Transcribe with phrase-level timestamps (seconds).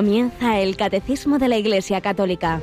[0.00, 2.62] Comienza el Catecismo de la Iglesia Católica,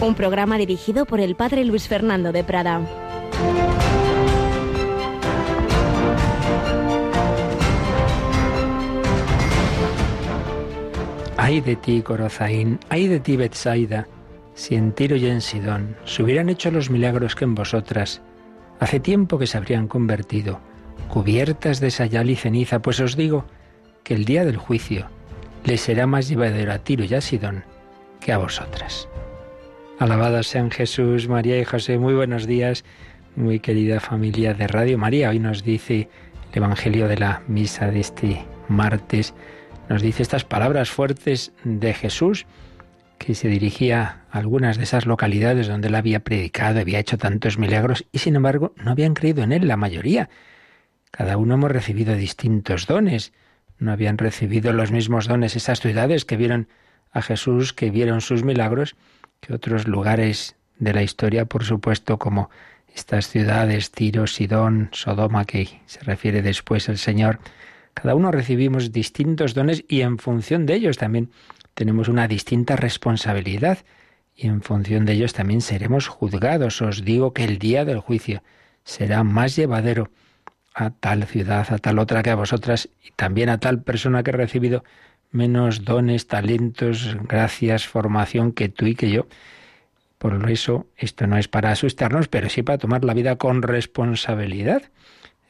[0.00, 2.82] un programa dirigido por el Padre Luis Fernando de Prada.
[11.36, 14.06] Ay de ti, Corozaín, ay de ti, Betsaida,
[14.54, 18.22] si en Tiro y en Sidón se hubieran hecho los milagros que en vosotras,
[18.78, 20.60] hace tiempo que se habrían convertido,
[21.08, 23.46] cubiertas de sayal y ceniza, pues os digo
[24.04, 25.08] que el día del juicio
[25.66, 27.64] les será más llevadero a Tiro y a Sidón
[28.20, 29.08] que a vosotras.
[29.98, 32.84] Alabados sean Jesús, María y José, muy buenos días,
[33.34, 35.30] muy querida familia de Radio María.
[35.30, 36.08] Hoy nos dice
[36.52, 39.34] el Evangelio de la Misa de este martes,
[39.88, 42.46] nos dice estas palabras fuertes de Jesús,
[43.18, 47.58] que se dirigía a algunas de esas localidades donde él había predicado, había hecho tantos
[47.58, 50.28] milagros, y sin embargo no habían creído en él la mayoría.
[51.10, 53.32] Cada uno hemos recibido distintos dones.
[53.78, 56.68] No habían recibido los mismos dones esas ciudades que vieron
[57.10, 58.96] a Jesús, que vieron sus milagros,
[59.40, 62.50] que otros lugares de la historia, por supuesto, como
[62.94, 67.38] estas ciudades, Tiro, Sidón, Sodoma, que se refiere después el Señor.
[67.94, 71.30] Cada uno recibimos distintos dones y en función de ellos también
[71.74, 73.78] tenemos una distinta responsabilidad
[74.34, 76.80] y en función de ellos también seremos juzgados.
[76.82, 78.42] Os digo que el día del juicio
[78.84, 80.10] será más llevadero
[80.78, 84.30] a tal ciudad, a tal otra que a vosotras, y también a tal persona que
[84.30, 84.84] ha recibido
[85.30, 89.26] menos dones, talentos, gracias, formación que tú y que yo.
[90.18, 94.82] Por eso, esto no es para asustarnos, pero sí para tomar la vida con responsabilidad.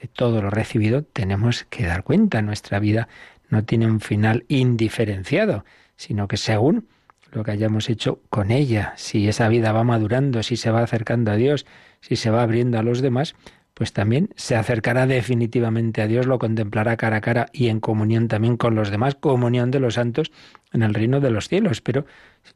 [0.00, 2.40] De todo lo recibido tenemos que dar cuenta.
[2.40, 3.08] Nuestra vida
[3.48, 5.64] no tiene un final indiferenciado,
[5.96, 6.86] sino que según
[7.32, 11.32] lo que hayamos hecho con ella, si esa vida va madurando, si se va acercando
[11.32, 11.66] a Dios,
[12.00, 13.34] si se va abriendo a los demás,
[13.76, 18.26] pues también se acercará definitivamente a Dios, lo contemplará cara a cara y en comunión
[18.26, 20.32] también con los demás, comunión de los santos
[20.72, 21.82] en el reino de los cielos.
[21.82, 22.06] Pero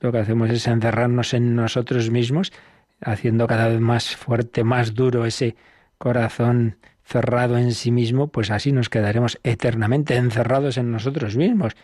[0.00, 2.54] lo que hacemos es encerrarnos en nosotros mismos,
[3.02, 5.56] haciendo cada vez más fuerte, más duro ese
[5.98, 11.76] corazón cerrado en sí mismo, pues así nos quedaremos eternamente encerrados en nosotros mismos,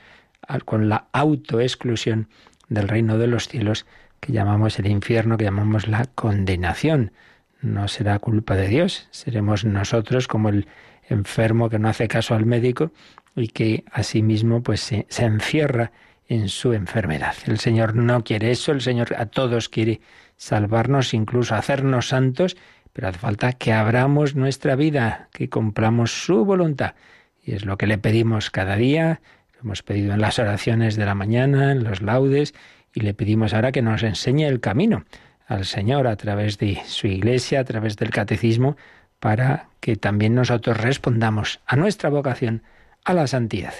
[0.64, 2.30] con la autoexclusión
[2.70, 3.84] del reino de los cielos
[4.18, 7.12] que llamamos el infierno, que llamamos la condenación
[7.66, 10.66] no será culpa de Dios, seremos nosotros como el
[11.08, 12.92] enfermo que no hace caso al médico
[13.34, 15.92] y que asimismo pues se, se encierra
[16.28, 17.34] en su enfermedad.
[17.46, 20.00] El Señor no quiere eso, el Señor a todos quiere
[20.36, 22.56] salvarnos, incluso hacernos santos,
[22.92, 26.94] pero hace falta que abramos nuestra vida, que cumplamos su voluntad.
[27.44, 29.20] Y es lo que le pedimos cada día,
[29.54, 32.54] lo hemos pedido en las oraciones de la mañana, en los laudes,
[32.92, 35.04] y le pedimos ahora que nos enseñe el camino
[35.46, 38.76] al Señor a través de su iglesia, a través del catecismo,
[39.20, 42.62] para que también nosotros respondamos a nuestra vocación
[43.04, 43.74] a la santidad.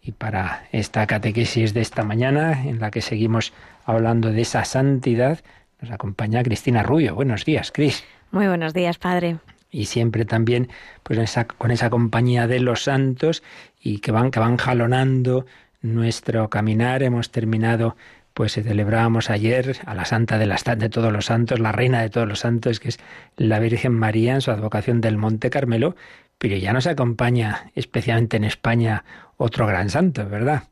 [0.00, 3.52] Y para esta catequesis de esta mañana, en la que seguimos
[3.84, 5.40] hablando de esa santidad,
[5.80, 7.14] nos acompaña Cristina Rubio.
[7.14, 8.04] Buenos días, Cris.
[8.30, 9.38] Muy buenos días, Padre.
[9.70, 10.68] Y siempre también
[11.02, 13.42] pues esa, con esa compañía de los santos
[13.80, 15.46] y que van, que van jalonando
[15.82, 17.02] nuestro caminar.
[17.02, 17.96] Hemos terminado
[18.38, 22.08] pues celebrábamos ayer a la Santa de, las, de todos los santos, la Reina de
[22.08, 23.00] todos los santos, que es
[23.36, 25.96] la Virgen María en su advocación del Monte Carmelo,
[26.38, 29.02] pero ya nos acompaña, especialmente en España,
[29.38, 30.62] otro gran santo, ¿verdad?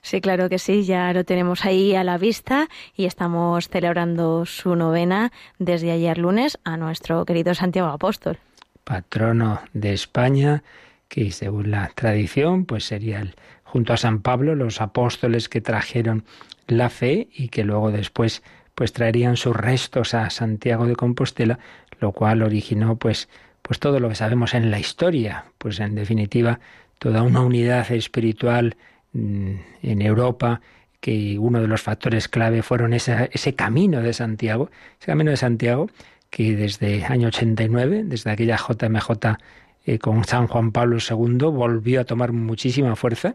[0.00, 4.74] Sí, claro que sí, ya lo tenemos ahí a la vista y estamos celebrando su
[4.74, 8.38] novena desde ayer lunes a nuestro querido Santiago Apóstol.
[8.84, 10.62] Patrono de España,
[11.08, 16.24] que según la tradición, pues sería el, junto a San Pablo, los apóstoles que trajeron
[16.72, 18.42] la fe y que luego después
[18.74, 21.58] pues traerían sus restos a Santiago de Compostela,
[22.00, 23.28] lo cual originó pues
[23.62, 26.60] pues todo lo que sabemos en la historia, pues en definitiva
[26.98, 28.76] toda una unidad espiritual
[29.12, 30.60] mm, en Europa
[31.00, 35.88] que uno de los factores clave fueron ese, camino de Santiago, ese camino de Santiago
[36.28, 39.38] que desde año 89, desde aquella JMJ
[39.86, 43.34] eh, con San Juan Pablo II, volvió a tomar muchísima fuerza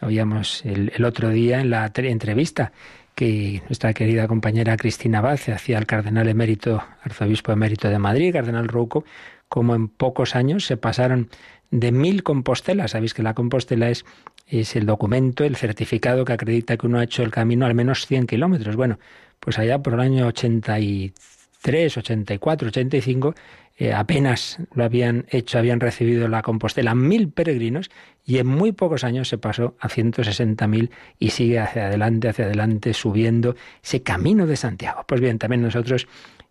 [0.00, 2.72] Oíamos el, otro día en la entrevista
[3.14, 8.68] que nuestra querida compañera Cristina Baz hacía al cardenal emérito, arzobispo emérito de Madrid, cardenal
[8.68, 9.04] Rouco,
[9.48, 11.28] como en pocos años se pasaron
[11.70, 12.92] de mil compostelas.
[12.92, 14.04] Sabéis que la compostela es,
[14.48, 18.06] es el documento, el certificado que acredita que uno ha hecho el camino al menos
[18.06, 18.74] 100 kilómetros.
[18.74, 18.98] Bueno,
[19.38, 23.34] pues allá por el año 83, 84, 85,
[23.76, 27.90] eh, apenas lo habían hecho, habían recibido la Compostela mil peregrinos
[28.24, 32.94] y en muy pocos años se pasó a 160.000 y sigue hacia adelante, hacia adelante,
[32.94, 35.04] subiendo ese camino de Santiago.
[35.06, 36.06] Pues bien, también nosotros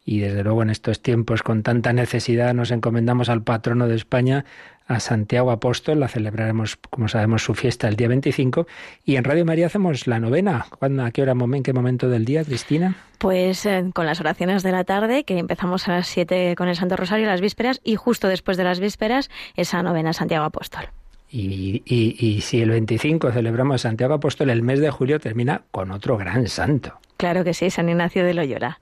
[0.05, 4.45] y desde luego en estos tiempos con tanta necesidad nos encomendamos al patrono de España,
[4.87, 5.99] a Santiago Apóstol.
[5.99, 8.67] La celebraremos, como sabemos, su fiesta el día 25.
[9.05, 10.65] Y en Radio María hacemos la novena.
[10.77, 12.95] ¿Cuándo, ¿A qué hora, en qué momento del día, Cristina?
[13.17, 16.75] Pues eh, con las oraciones de la tarde, que empezamos a las 7 con el
[16.75, 20.89] Santo Rosario, las vísperas, y justo después de las vísperas, esa novena Santiago Apóstol.
[21.35, 26.15] Y, y, si el 25 celebramos Santiago Apóstol, el mes de julio termina con otro
[26.15, 26.99] gran santo.
[27.17, 28.79] Claro que sí, San Ignacio de Loyola.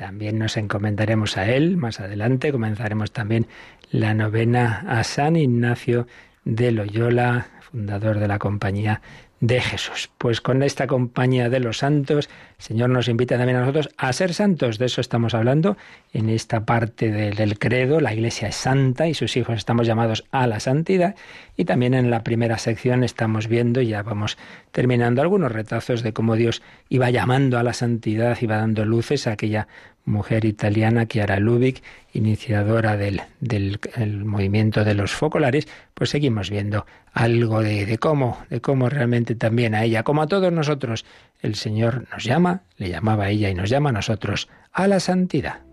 [0.00, 2.52] También nos encomendaremos a él más adelante.
[2.52, 3.46] Comenzaremos también
[3.90, 6.06] la novena a San Ignacio
[6.42, 9.02] de Loyola, fundador de la Compañía
[9.40, 10.10] de Jesús.
[10.18, 14.12] Pues con esta compañía de los santos, el Señor nos invita también a nosotros a
[14.12, 14.78] ser santos.
[14.78, 15.78] De eso estamos hablando
[16.12, 18.00] en esta parte del credo.
[18.00, 21.14] La Iglesia es santa y sus hijos estamos llamados a la santidad.
[21.56, 24.36] Y también en la primera sección estamos viendo, ya vamos
[24.72, 29.32] terminando, algunos retazos de cómo Dios iba llamando a la santidad, iba dando luces a
[29.32, 29.68] aquella
[30.04, 31.82] mujer italiana, Chiara Lubick,
[32.12, 38.60] iniciadora del, del movimiento de los focolares, pues seguimos viendo algo de, de cómo, de
[38.60, 41.04] cómo realmente también a ella, como a todos nosotros,
[41.40, 45.00] el Señor nos llama, le llamaba a ella y nos llama a nosotros a la
[45.00, 45.69] santidad.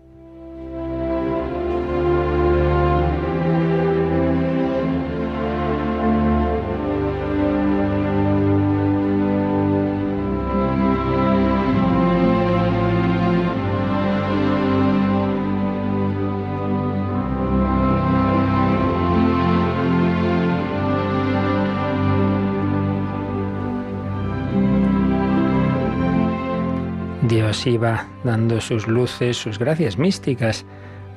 [27.66, 30.64] Iba dando sus luces, sus gracias místicas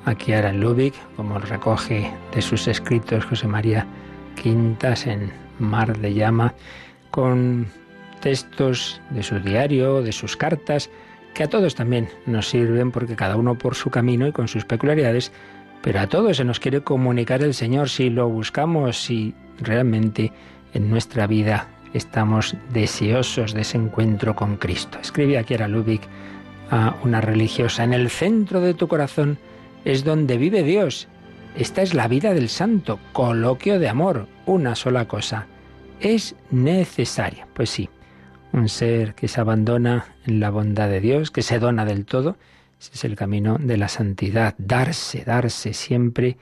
[0.05, 3.85] a Kiara Lubick, como recoge de sus escritos José María
[4.41, 6.53] Quintas en Mar de Llama,
[7.11, 7.67] con
[8.21, 10.89] textos de su diario, de sus cartas,
[11.33, 14.65] que a todos también nos sirven porque cada uno por su camino y con sus
[14.65, 15.31] peculiaridades,
[15.81, 20.31] pero a todos se nos quiere comunicar el Señor si lo buscamos, si realmente
[20.73, 24.97] en nuestra vida estamos deseosos de ese encuentro con Cristo.
[25.01, 26.01] Escribe Kiara Lubick
[26.69, 27.83] a una religiosa.
[27.83, 29.37] En el centro de tu corazón
[29.85, 31.07] es donde vive Dios.
[31.55, 35.47] Esta es la vida del santo, coloquio de amor, una sola cosa.
[35.99, 37.47] Es necesaria.
[37.53, 37.89] Pues sí,
[38.53, 42.37] un ser que se abandona en la bondad de Dios, que se dona del todo,
[42.79, 46.37] ese es el camino de la santidad, darse, darse siempre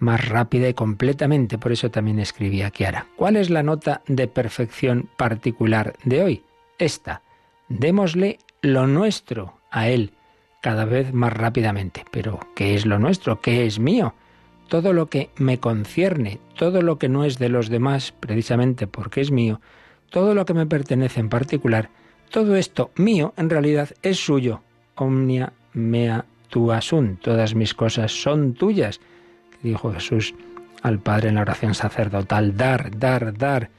[0.00, 1.58] más rápida y completamente.
[1.58, 3.06] Por eso también escribía Kiara.
[3.16, 6.44] ¿Cuál es la nota de perfección particular de hoy?
[6.78, 7.22] Esta.
[7.68, 10.12] Démosle lo nuestro a Él
[10.60, 12.04] cada vez más rápidamente.
[12.10, 13.40] Pero, ¿qué es lo nuestro?
[13.40, 14.14] ¿Qué es mío?
[14.68, 19.20] Todo lo que me concierne, todo lo que no es de los demás, precisamente porque
[19.20, 19.60] es mío,
[20.10, 21.90] todo lo que me pertenece en particular,
[22.30, 24.62] todo esto mío en realidad es suyo.
[24.94, 29.00] Omnia mea tu asun, todas mis cosas son tuyas,
[29.62, 30.34] dijo Jesús
[30.82, 33.70] al Padre en la oración sacerdotal, dar, dar, dar,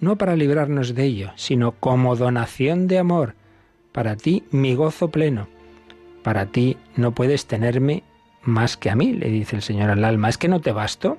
[0.00, 3.34] no para librarnos de ello, sino como donación de amor
[3.92, 5.48] para ti mi gozo pleno.
[6.22, 8.02] Para ti no puedes tenerme
[8.42, 10.28] más que a mí, le dice el Señor al alma.
[10.28, 11.18] ¿Es que no te basto?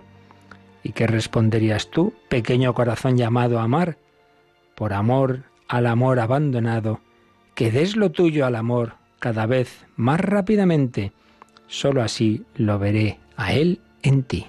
[0.84, 3.98] ¿Y qué responderías tú, pequeño corazón llamado a amar?
[4.76, 7.02] Por amor al amor abandonado,
[7.54, 11.12] que des lo tuyo al amor cada vez más rápidamente.
[11.68, 14.46] Solo así lo veré a Él en ti.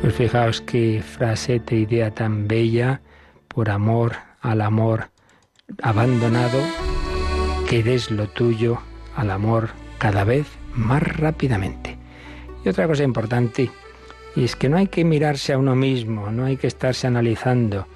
[0.00, 3.02] Pues fijaos qué frase, te idea tan bella,
[3.48, 5.10] por amor al amor
[5.82, 6.58] abandonado,
[7.68, 8.78] que des lo tuyo
[9.14, 11.98] al amor cada vez más rápidamente.
[12.64, 13.70] Y otra cosa importante,
[14.34, 17.86] y es que no hay que mirarse a uno mismo, no hay que estarse analizando,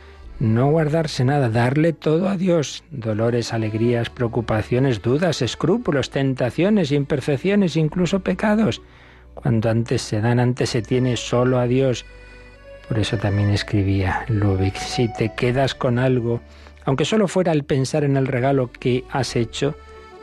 [0.44, 8.20] no guardarse nada, darle todo a Dios, dolores, alegrías, preocupaciones, dudas, escrúpulos, tentaciones, imperfecciones, incluso
[8.20, 8.82] pecados.
[9.34, 12.04] Cuando antes se dan, antes se tiene solo a Dios.
[12.88, 16.40] Por eso también escribía Lubick, si te quedas con algo,
[16.84, 19.74] aunque solo fuera el pensar en el regalo que has hecho,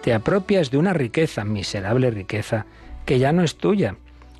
[0.04, 2.66] te apropias de una riqueza, miserable riqueza,
[3.06, 3.96] que ya no es tuya.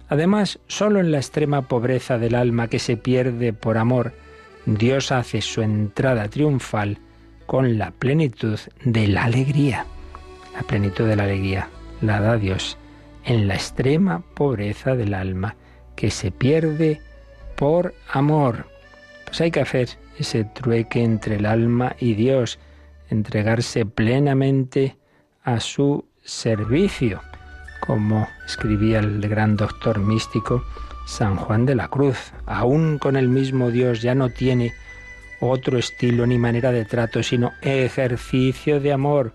[0.08, 4.14] Además, solo en la extrema pobreza del alma que se pierde por amor,
[4.66, 7.00] Dios hace su entrada triunfal
[7.46, 9.86] con la plenitud de la alegría.
[10.54, 11.70] La plenitud de la alegría
[12.02, 12.78] la da Dios
[13.26, 15.56] en la extrema pobreza del alma
[15.96, 17.02] que se pierde
[17.56, 18.68] por amor.
[19.26, 22.60] Pues hay que hacer ese trueque entre el alma y Dios,
[23.10, 24.98] entregarse plenamente
[25.44, 27.22] a su servicio,
[27.80, 30.64] como escribía el gran doctor místico
[31.06, 32.34] San Juan de la Cruz.
[32.46, 34.74] Aún con el mismo Dios ya no tiene
[35.40, 39.34] otro estilo ni manera de trato, sino ejercicio de amor,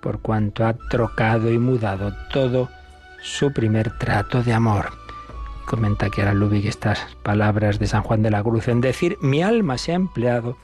[0.00, 2.68] por cuanto ha trocado y mudado todo
[3.22, 4.90] su primer trato de amor.
[5.66, 9.76] Comenta era Lubick estas palabras de San Juan de la Cruz en decir mi alma
[9.76, 10.56] se ha empleado,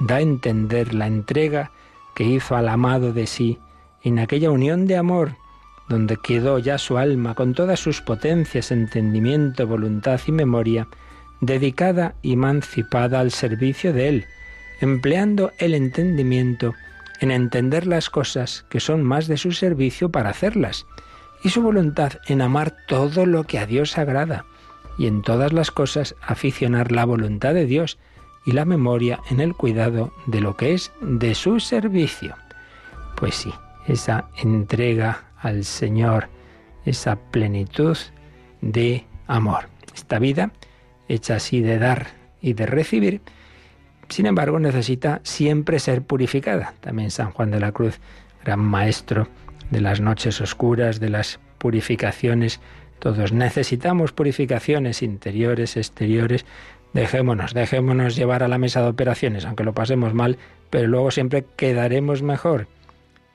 [0.00, 1.70] da a entender la entrega
[2.14, 3.58] que hizo al amado de sí
[4.02, 5.36] en aquella unión de amor
[5.90, 10.86] donde quedó ya su alma con todas sus potencias, entendimiento, voluntad y memoria,
[11.40, 14.26] dedicada y emancipada al servicio de Él,
[14.80, 16.74] empleando el entendimiento
[17.20, 20.86] en entender las cosas que son más de su servicio para hacerlas,
[21.42, 24.44] y su voluntad en amar todo lo que a Dios agrada,
[24.96, 27.98] y en todas las cosas aficionar la voluntad de Dios
[28.46, 32.36] y la memoria en el cuidado de lo que es de su servicio.
[33.16, 33.52] Pues sí,
[33.86, 36.28] esa entrega al Señor,
[36.84, 37.96] esa plenitud
[38.60, 39.68] de amor.
[39.94, 40.52] Esta vida,
[41.08, 42.08] hecha así de dar
[42.40, 43.20] y de recibir,
[44.08, 46.74] sin embargo necesita siempre ser purificada.
[46.80, 48.00] También San Juan de la Cruz,
[48.44, 49.28] gran maestro
[49.70, 52.60] de las noches oscuras, de las purificaciones,
[53.00, 56.44] todos necesitamos purificaciones interiores, exteriores.
[56.92, 61.46] Dejémonos, dejémonos llevar a la mesa de operaciones, aunque lo pasemos mal, pero luego siempre
[61.56, 62.66] quedaremos mejor.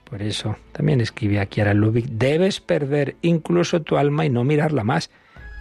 [0.10, 4.84] Por eso también escribe aquí a Lubick, debes perder incluso tu alma y no mirarla
[4.84, 5.10] más.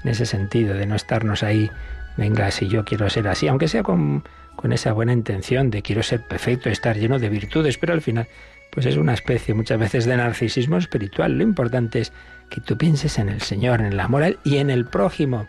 [0.05, 1.71] En ese sentido, de no estarnos ahí,
[2.19, 4.23] venga, si yo quiero ser así, aunque sea con,
[4.57, 8.29] con esa buena intención de quiero ser perfecto, estar lleno de virtudes, pero al final,
[8.71, 11.39] pues es una especie muchas veces de narcisismo espiritual.
[11.39, 12.13] Lo importante es
[12.51, 15.47] que tú pienses en el Señor, en la moral y en el prójimo.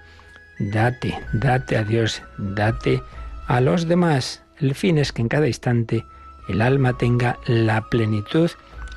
[0.57, 3.01] Date, date a Dios, date
[3.47, 4.41] a los demás.
[4.59, 6.05] El fin es que en cada instante
[6.47, 8.51] el alma tenga la plenitud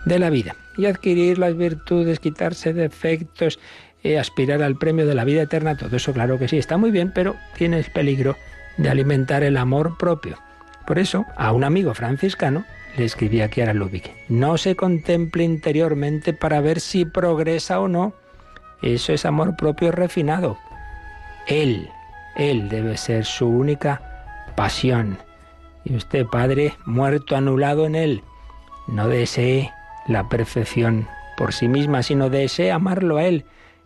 [0.09, 3.59] de la vida y adquirir las virtudes, quitarse defectos,
[4.03, 6.91] eh, aspirar al premio de la vida eterna, todo eso claro que sí, está muy
[6.91, 8.37] bien, pero tiene el peligro
[8.77, 10.39] de alimentar el amor propio.
[10.87, 12.65] Por eso, a un amigo franciscano
[12.97, 18.15] le escribí aquí a Lubick, no se contemple interiormente para ver si progresa o no.
[18.81, 20.57] Eso es amor propio refinado.
[21.47, 21.91] Él,
[22.37, 25.19] él debe ser su única pasión.
[25.85, 28.23] Y usted, Padre, muerto, anulado en él,
[28.87, 29.71] no desee
[30.09, 33.45] la perfección por sí misma, sino desee amarlo a Él.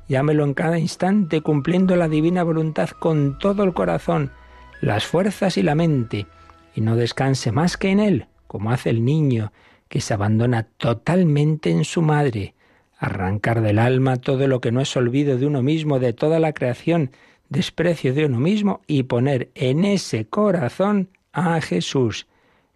[0.09, 4.33] Llámelo en cada instante, cumpliendo la divina voluntad con todo el corazón,
[4.81, 6.27] las fuerzas y la mente,
[6.75, 9.53] y no descanse más que en Él, como hace el niño,
[9.89, 12.55] que se abandona totalmente en su madre,
[12.99, 16.53] arrancar del alma todo lo que no es olvido de uno mismo, de toda la
[16.53, 17.11] creación,
[17.49, 22.27] desprecio de uno mismo, y poner en ese corazón a Jesús.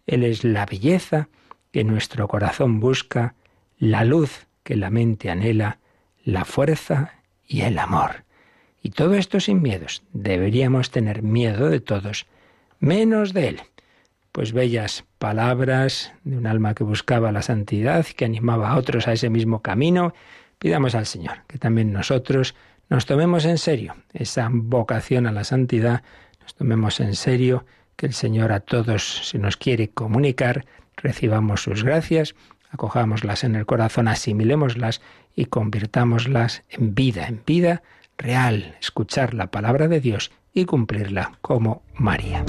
[0.05, 1.29] Él es la belleza
[1.71, 3.35] que nuestro corazón busca,
[3.77, 5.79] la luz que la mente anhela,
[6.23, 7.13] la fuerza
[7.47, 8.25] y el amor.
[8.81, 10.03] Y todo esto sin miedos.
[10.13, 12.25] Deberíamos tener miedo de todos,
[12.79, 13.61] menos de Él.
[14.31, 19.13] Pues bellas palabras de un alma que buscaba la santidad, que animaba a otros a
[19.13, 20.13] ese mismo camino.
[20.59, 22.55] Pidamos al Señor que también nosotros
[22.89, 26.03] nos tomemos en serio esa vocación a la santidad,
[26.41, 27.65] nos tomemos en serio
[27.95, 30.65] que el Señor a todos se nos quiere comunicar,
[30.95, 32.35] recibamos sus gracias,
[32.69, 35.01] acojámoslas en el corazón, asimilémoslas
[35.35, 37.83] y convirtámoslas en vida, en vida
[38.17, 42.43] real, escuchar la palabra de Dios y cumplirla como María.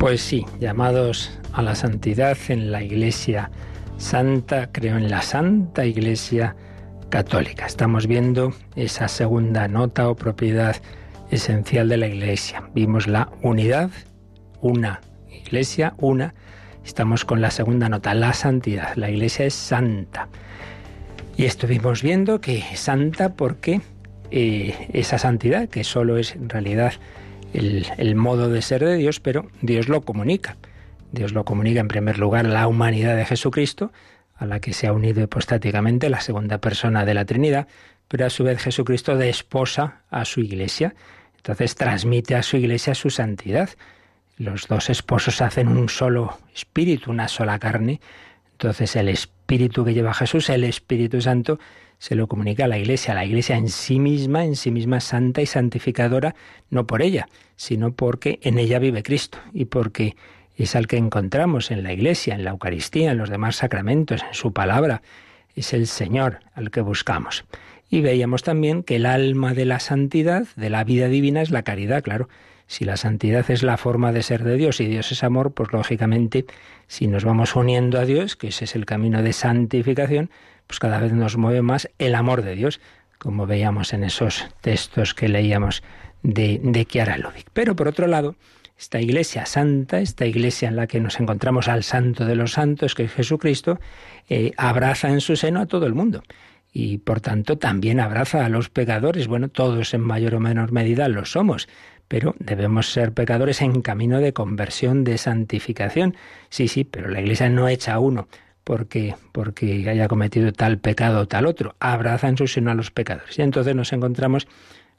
[0.00, 3.50] Pues sí, llamados a la santidad en la Iglesia
[3.98, 6.56] Santa, creo en la Santa Iglesia
[7.10, 7.66] Católica.
[7.66, 10.74] Estamos viendo esa segunda nota o propiedad
[11.30, 12.70] esencial de la Iglesia.
[12.74, 13.90] Vimos la unidad,
[14.62, 16.32] una Iglesia, una.
[16.82, 18.96] Estamos con la segunda nota, la santidad.
[18.96, 20.28] La Iglesia es santa.
[21.36, 23.82] Y estuvimos viendo que es santa porque
[24.30, 26.94] eh, esa santidad, que solo es en realidad
[27.52, 30.56] el, modo de ser de Dios, pero Dios lo comunica.
[31.12, 33.92] Dios lo comunica en primer lugar a la humanidad de Jesucristo
[34.36, 37.68] a la que se ha unido hipostáticamente la segunda persona de la Trinidad,
[38.08, 40.94] pero a su vez Jesucristo desposa a su iglesia.
[41.36, 43.68] Entonces transmite a su iglesia su santidad.
[44.38, 48.00] Los dos esposos hacen un solo espíritu, una sola carne.
[48.52, 51.58] Entonces el espíritu que lleva Jesús, el Espíritu Santo,
[52.00, 53.12] se lo comunica a la Iglesia.
[53.12, 56.34] La Iglesia en sí misma, en sí misma santa y santificadora,
[56.70, 60.16] no por ella, sino porque en ella vive Cristo y porque
[60.56, 64.32] es al que encontramos en la Iglesia, en la Eucaristía, en los demás sacramentos, en
[64.32, 65.02] su palabra.
[65.54, 67.44] Es el Señor al que buscamos.
[67.90, 71.64] Y veíamos también que el alma de la santidad, de la vida divina, es la
[71.64, 72.30] caridad, claro.
[72.66, 75.70] Si la santidad es la forma de ser de Dios y Dios es amor, pues
[75.72, 76.46] lógicamente,
[76.86, 80.30] si nos vamos uniendo a Dios, que ese es el camino de santificación,
[80.70, 82.80] pues cada vez nos mueve más el amor de Dios,
[83.18, 85.82] como veíamos en esos textos que leíamos
[86.22, 87.48] de, de Chiara Lubick.
[87.52, 88.36] Pero por otro lado,
[88.78, 92.94] esta iglesia santa, esta iglesia en la que nos encontramos al santo de los santos,
[92.94, 93.80] que es Jesucristo,
[94.28, 96.22] eh, abraza en su seno a todo el mundo
[96.72, 99.26] y por tanto también abraza a los pecadores.
[99.26, 101.68] Bueno, todos en mayor o menor medida lo somos,
[102.06, 106.14] pero debemos ser pecadores en camino de conversión, de santificación.
[106.48, 108.28] Sí, sí, pero la Iglesia no echa a uno
[108.70, 111.74] porque, porque haya cometido tal pecado o tal otro.
[111.80, 113.36] Abraza en su seno a los pecadores.
[113.36, 114.46] Y entonces nos encontramos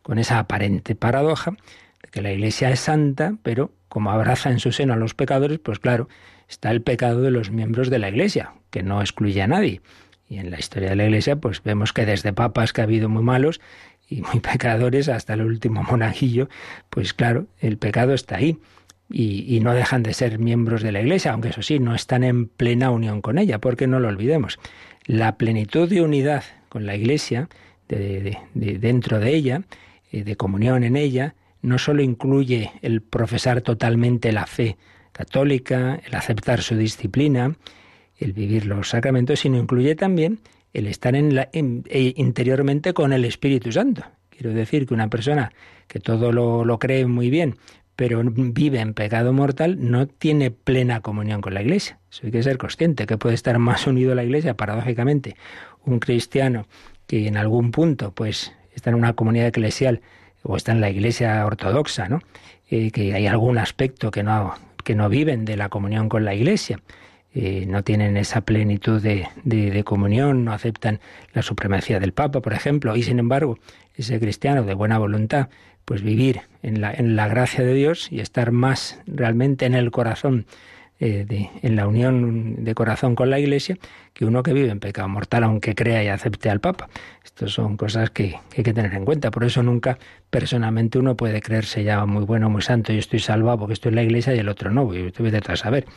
[0.01, 4.73] con esa aparente paradoja de que la Iglesia es santa, pero como abraza en su
[4.73, 6.09] seno a los pecadores, pues claro,
[6.49, 9.79] está el pecado de los miembros de la Iglesia, que no excluye a nadie.
[10.27, 13.07] Y en la historia de la Iglesia, pues vemos que desde papas que ha habido
[13.07, 13.61] muy malos
[14.05, 16.49] y muy pecadores hasta el último monajillo,
[16.89, 18.59] pues claro, el pecado está ahí
[19.13, 22.47] y, no dejan de ser miembros de la Iglesia, aunque eso sí, no están en
[22.47, 24.59] plena unión con ella, porque no lo olvidemos.
[25.05, 27.49] La plenitud de unidad con la Iglesia,
[27.87, 29.63] de, dentro de ella,
[30.11, 34.77] eh, de comunión en ella, no solo incluye el profesar totalmente la fe
[35.11, 37.55] católica, el aceptar su disciplina,
[38.17, 40.39] el vivir los sacramentos, sino incluye también
[40.73, 44.03] el estar en la, e interiormente con el Espíritu Santo.
[44.29, 45.51] Quiero decir que una persona
[45.87, 47.57] que todo lo, lo cree muy bien,
[48.01, 51.99] pero vive en pecado mortal, no tiene plena comunión con la Iglesia.
[52.11, 55.35] Eso hay que ser consciente, que puede estar más unido a la Iglesia, paradójicamente,
[55.85, 56.65] un cristiano
[57.05, 60.01] que en algún punto pues está en una comunidad eclesial
[60.41, 62.23] o está en la Iglesia ortodoxa, ¿no?
[62.71, 66.33] Eh, que hay algún aspecto que no, que no viven de la comunión con la
[66.33, 66.79] Iglesia.
[67.35, 71.01] Eh, no tienen esa plenitud de, de, comunión, no aceptan
[71.33, 73.59] la supremacía del Papa, por ejemplo, y sin embargo,
[73.95, 75.49] ese cristiano de buena voluntad
[75.91, 79.91] pues vivir en la, en la gracia de Dios y estar más realmente en el
[79.91, 80.45] corazón,
[81.01, 83.77] eh, de, en la unión de corazón con la Iglesia,
[84.13, 86.87] que uno que vive en pecado mortal, aunque crea y acepte al Papa.
[87.25, 89.31] Estas son cosas que, hay que tener en cuenta.
[89.31, 89.99] Por eso nunca
[90.29, 93.95] personalmente uno puede creerse ya muy bueno, muy santo, yo estoy salvado porque estoy en
[93.97, 95.87] la Iglesia y el otro no, y usted de a saber.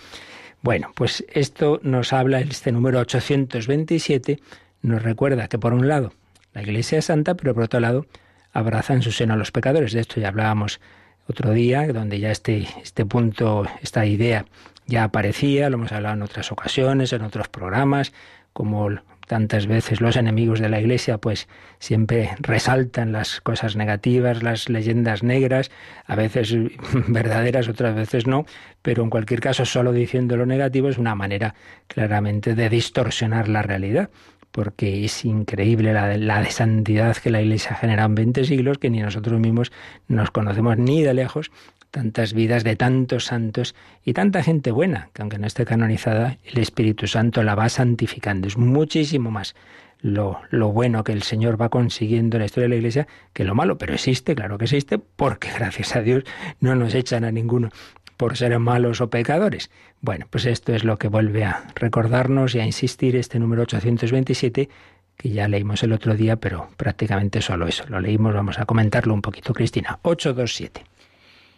[0.60, 4.40] Bueno, pues esto nos habla, este número 827,
[4.82, 6.12] nos recuerda que por un lado
[6.52, 8.06] la Iglesia es santa, pero por otro lado
[8.54, 9.92] abraza en su seno a los pecadores.
[9.92, 10.80] De esto ya hablábamos
[11.28, 14.46] otro día, donde ya este, este punto, esta idea
[14.86, 18.12] ya aparecía, lo hemos hablado en otras ocasiones, en otros programas,
[18.52, 18.90] como
[19.26, 25.22] tantas veces los enemigos de la Iglesia pues siempre resaltan las cosas negativas, las leyendas
[25.22, 25.70] negras,
[26.06, 26.54] a veces
[27.08, 28.44] verdaderas, otras veces no,
[28.82, 31.54] pero en cualquier caso solo diciendo lo negativo es una manera
[31.86, 34.10] claramente de distorsionar la realidad
[34.54, 38.78] porque es increíble la, la de santidad que la Iglesia ha generado en 20 siglos,
[38.78, 39.72] que ni nosotros mismos
[40.06, 41.50] nos conocemos ni de lejos,
[41.90, 46.58] tantas vidas de tantos santos y tanta gente buena, que aunque no esté canonizada, el
[46.58, 48.46] Espíritu Santo la va santificando.
[48.46, 49.56] Es muchísimo más
[50.00, 53.42] lo, lo, bueno que el Señor va consiguiendo en la historia de la Iglesia que
[53.42, 56.22] lo malo, pero existe, claro que existe, porque gracias a Dios
[56.60, 57.70] no nos echan a ninguno
[58.16, 59.70] por ser malos o pecadores.
[60.00, 64.68] Bueno, pues esto es lo que vuelve a recordarnos y a insistir este número 827
[65.16, 67.84] que ya leímos el otro día, pero prácticamente solo eso.
[67.88, 69.98] Lo leímos, vamos a comentarlo un poquito, Cristina.
[70.02, 70.84] 827.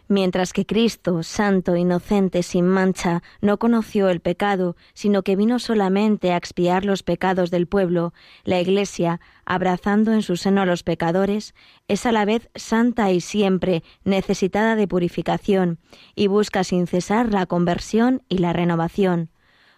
[0.09, 6.33] Mientras que Cristo, santo, inocente, sin mancha, no conoció el pecado, sino que vino solamente
[6.33, 8.15] a expiar los pecados del pueblo,
[8.45, 11.55] la Iglesia, abrazando en su seno a los pecadores,
[11.89, 15.81] es a la vez santa y siempre necesitada de purificación,
[16.15, 19.31] y busca sin cesar la conversión y la renovación.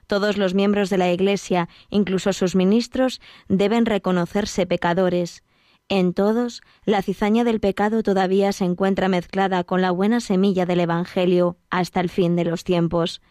[0.06, 5.42] Todos los miembros de la Iglesia, incluso sus ministros, deben reconocerse pecadores,
[5.88, 10.80] en todos, la cizaña del pecado todavía se encuentra mezclada con la buena semilla del
[10.80, 13.22] Evangelio hasta el fin de los tiempos.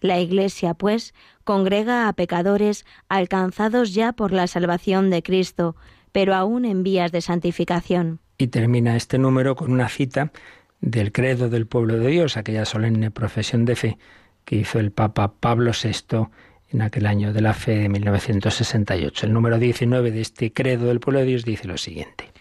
[0.00, 5.76] La Iglesia, pues, congrega a pecadores alcanzados ya por la salvación de Cristo,
[6.10, 8.20] pero aún en vías de santificación.
[8.36, 10.32] Y termina este número con una cita
[10.80, 13.98] del credo del pueblo de Dios, aquella solemne profesión de fe
[14.44, 16.26] que hizo el Papa Pablo VI
[16.72, 19.26] en aquel año de la fe de 1968.
[19.26, 22.32] El número 19 de este credo del pueblo de Dios dice lo siguiente.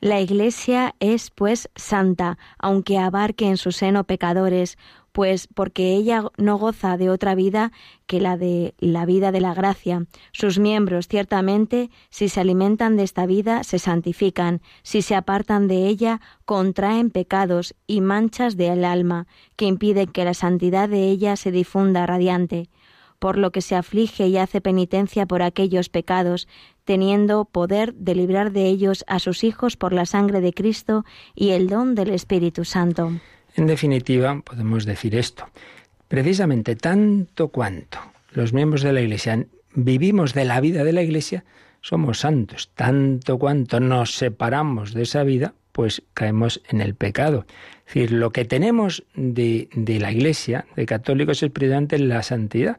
[0.00, 4.78] La Iglesia es, pues, santa, aunque abarque en su seno pecadores,
[5.12, 7.72] pues porque ella no goza de otra vida
[8.06, 10.06] que la de la vida de la gracia.
[10.32, 15.86] Sus miembros, ciertamente, si se alimentan de esta vida, se santifican, si se apartan de
[15.88, 21.50] ella, contraen pecados y manchas del alma, que impiden que la santidad de ella se
[21.50, 22.70] difunda radiante
[23.20, 26.48] por lo que se aflige y hace penitencia por aquellos pecados,
[26.84, 31.04] teniendo poder de librar de ellos a sus hijos por la sangre de Cristo
[31.36, 33.12] y el don del Espíritu Santo.
[33.54, 35.44] En definitiva, podemos decir esto.
[36.08, 37.98] Precisamente tanto cuanto
[38.32, 41.44] los miembros de la Iglesia vivimos de la vida de la Iglesia,
[41.80, 42.70] somos santos.
[42.74, 47.46] Tanto cuanto nos separamos de esa vida, pues caemos en el pecado.
[47.86, 49.68] Es decir, lo que tenemos de,
[50.00, 52.78] la Iglesia, de católicos, es precisamente la santidad.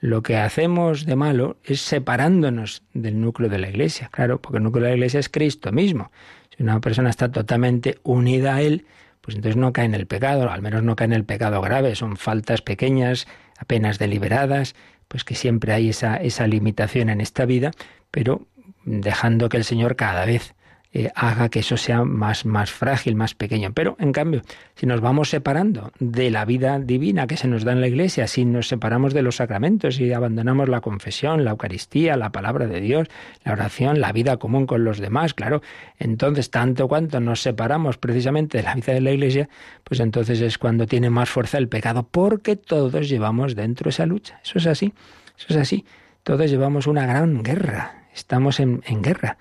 [0.00, 4.64] Lo que hacemos de malo es separándonos del núcleo de la Iglesia, claro, porque el
[4.64, 6.10] núcleo de la Iglesia es Cristo mismo.
[6.56, 8.86] Si una persona está totalmente unida a Él,
[9.20, 11.94] pues entonces no cae en el pecado, al menos no cae en el pecado grave,
[11.96, 13.26] son faltas pequeñas,
[13.58, 14.74] apenas deliberadas,
[15.06, 17.72] pues que siempre hay esa, esa limitación en esta vida,
[18.10, 18.46] pero
[18.84, 20.54] dejando que el Señor cada vez
[20.92, 23.72] eh, haga que eso sea más, más frágil, más pequeño.
[23.72, 24.42] Pero, en cambio,
[24.74, 28.26] si nos vamos separando de la vida divina que se nos da en la Iglesia,
[28.26, 32.80] si nos separamos de los sacramentos y abandonamos la confesión, la Eucaristía, la palabra de
[32.80, 33.06] Dios,
[33.44, 35.62] la oración, la vida común con los demás, claro,
[36.00, 39.48] entonces tanto cuanto nos separamos precisamente de la vida de la Iglesia,
[39.84, 44.40] pues entonces es cuando tiene más fuerza el pecado, porque todos llevamos dentro esa lucha.
[44.42, 44.92] Eso es así,
[45.38, 45.84] eso es así.
[46.24, 49.38] Todos llevamos una gran guerra, estamos en, en guerra.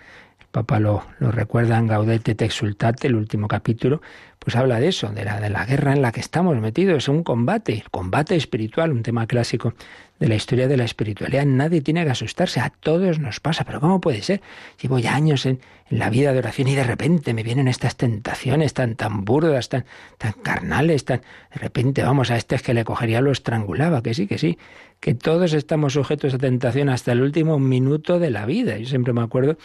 [0.52, 4.02] Papa lo, lo recuerda en Gaudete te exultate, el último capítulo,
[4.40, 7.08] pues habla de eso, de la, de la guerra en la que estamos metidos, es
[7.08, 9.74] un combate, combate espiritual, un tema clásico
[10.20, 11.46] de la historia de la espiritualidad.
[11.46, 14.42] Nadie tiene que asustarse, a todos nos pasa, pero ¿cómo puede ser?
[14.82, 15.60] Llevo ya años en,
[15.90, 19.70] en la vida de oración y de repente me vienen estas tentaciones tan, tan burdas,
[19.70, 19.86] tan,
[20.18, 21.22] tan carnales, tan...
[21.54, 24.58] De repente, vamos, a este es que le cogería lo estrangulaba, que sí, que sí,
[25.00, 28.78] que todos estamos sujetos a tentación hasta el último minuto de la vida.
[28.78, 29.58] Yo siempre me acuerdo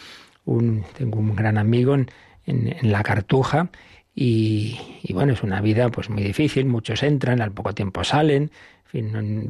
[0.97, 2.09] tengo un gran amigo en,
[2.81, 3.69] la Cartuja
[4.13, 4.77] y,
[5.13, 8.51] bueno, es una vida pues muy difícil, muchos entran, al poco tiempo salen,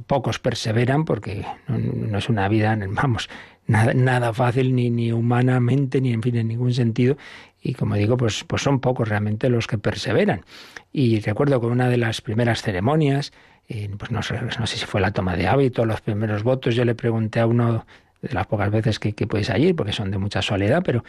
[0.08, 3.30] pocos perseveran porque no, es una vida, vamos,
[3.68, 7.18] nada, nada fácil ni, ni humanamente ni en fin en ningún sentido.
[7.62, 10.46] Y como digo, pues, pues son pocos realmente los que perseveran.
[10.94, 13.34] Y recuerdo que una de las primeras ceremonias,
[13.68, 14.20] eh, pues no
[14.60, 17.48] no sé si fue la toma de hábito, los primeros votos, yo le pregunté a
[17.48, 17.86] uno
[18.28, 21.04] de las pocas veces que, que puedes ir, porque son de mucha soledad, pero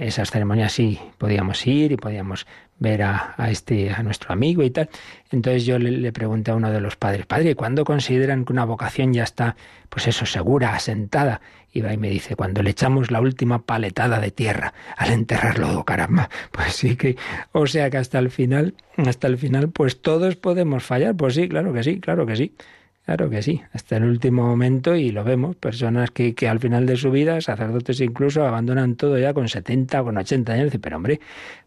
[0.00, 2.46] esas ceremonias sí podíamos ir y podíamos
[2.78, 4.88] ver a, este, a nuestro amigo y tal.
[5.30, 9.12] Entonces yo le, pregunté a uno de los padres, padre, ¿cuándo consideran que una vocación
[9.12, 9.56] ya está,
[9.88, 11.40] pues eso, segura, asentada?
[11.72, 15.84] Y va y me dice, cuando le echamos la última paletada de tierra al enterrarlo,
[15.84, 16.30] caramba.
[16.52, 17.16] Pues sí que,
[17.52, 21.16] o sea que hasta el final, hasta el final, pues todos podemos fallar.
[21.16, 22.54] Pues sí, claro que sí, claro que sí.
[23.04, 26.86] Claro que sí, hasta el último momento y lo vemos, personas que, que al final
[26.86, 30.72] de su vida, sacerdotes incluso, abandonan todo ya con 70 o con 80 años.
[30.80, 31.20] Pero hombre,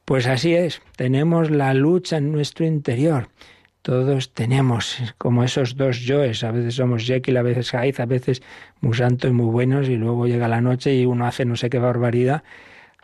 [0.03, 3.29] pues así es, tenemos la lucha en nuestro interior.
[3.83, 8.41] Todos tenemos como esos dos yoes, a veces somos Jekyll, a veces Hyde, a veces
[8.81, 11.69] muy santos y muy buenos y luego llega la noche y uno hace no sé
[11.69, 12.43] qué barbaridad.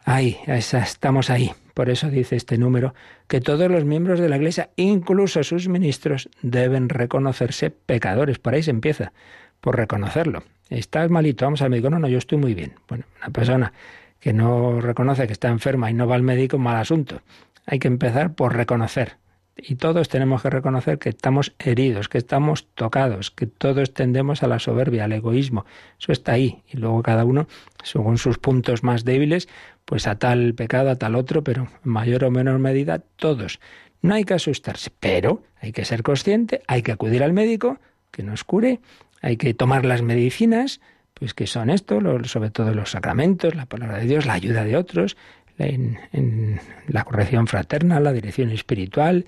[0.05, 1.51] Ay, estamos ahí.
[1.73, 2.93] Por eso dice este número
[3.27, 8.37] que todos los miembros de la Iglesia, incluso sus ministros, deben reconocerse pecadores.
[8.37, 9.13] Por ahí se empieza,
[9.61, 10.43] por reconocerlo.
[10.69, 11.89] Estás malito, vamos al médico.
[11.89, 12.73] No, no, yo estoy muy bien.
[12.87, 13.73] Bueno, una persona
[14.19, 17.21] que no reconoce que está enferma y no va al médico, mal asunto.
[17.65, 19.17] Hay que empezar por reconocer.
[19.55, 24.47] Y todos tenemos que reconocer que estamos heridos, que estamos tocados, que todos tendemos a
[24.47, 25.65] la soberbia, al egoísmo.
[25.99, 26.63] Eso está ahí.
[26.71, 27.47] Y luego cada uno,
[27.83, 29.47] según sus puntos más débiles,
[29.85, 33.59] pues a tal pecado, a tal otro, pero en mayor o menor medida todos.
[34.01, 37.79] No hay que asustarse, pero hay que ser consciente, hay que acudir al médico
[38.11, 38.79] que nos cure,
[39.21, 40.81] hay que tomar las medicinas,
[41.13, 44.75] pues que son esto, sobre todo los sacramentos, la palabra de Dios, la ayuda de
[44.75, 45.15] otros,
[45.57, 49.25] en, la corrección fraterna, la dirección espiritual,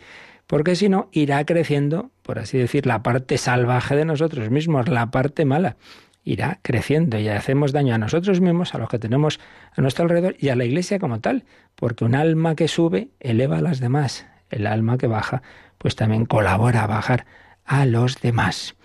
[0.48, 5.12] porque si no irá creciendo, por así decir, la parte salvaje de nosotros mismos, la
[5.12, 5.78] parte mala
[6.24, 9.40] irá creciendo y hacemos daño a nosotros mismos, a los que tenemos
[9.76, 13.60] a nuestro alrededor y a la Iglesia como tal, porque un alma que sube eleva
[13.60, 15.44] a las demás, el alma que baja
[15.78, 17.26] pues también colabora a bajar
[17.64, 18.76] a los demás.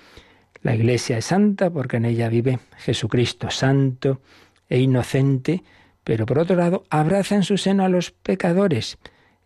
[0.62, 4.20] La Iglesia es santa porque en ella vive Jesucristo, santo
[4.68, 5.64] e inocente,
[6.04, 8.98] pero por otro lado abraza en su seno a los pecadores.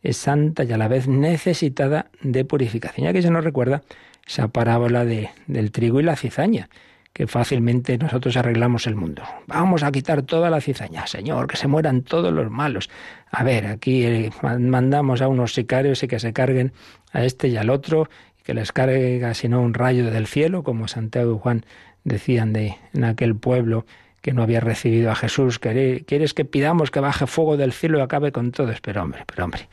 [0.03, 3.07] Es santa y a la vez necesitada de purificación.
[3.07, 3.83] Ya que se nos recuerda
[4.27, 6.69] esa parábola de, del trigo y la cizaña
[7.15, 9.23] que fácilmente nosotros arreglamos el mundo.
[9.47, 12.91] Vamos a quitar toda la cizaña, Señor, que se mueran todos los malos.
[13.31, 16.73] A ver, aquí eh, mandamos a unos sicarios y que se carguen
[17.13, 18.09] a este y al otro,
[18.41, 21.65] y que les cargue, si no, un rayo del cielo, como Santiago y Juan
[22.03, 23.87] decían de, en aquel pueblo
[24.25, 25.59] que no había recibido a Jesús.
[25.59, 28.81] ¿Quieres que pidamos que baje fuego del cielo y acabe con todos?
[28.81, 29.69] Pero hombre, pero hombre,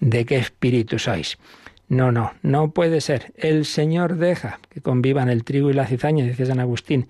[0.00, 1.38] ¿de qué espíritu sois?
[1.88, 3.32] No, no, no puede ser.
[3.36, 7.06] El Señor deja que convivan el trigo y la cizaña, dice San Agustín.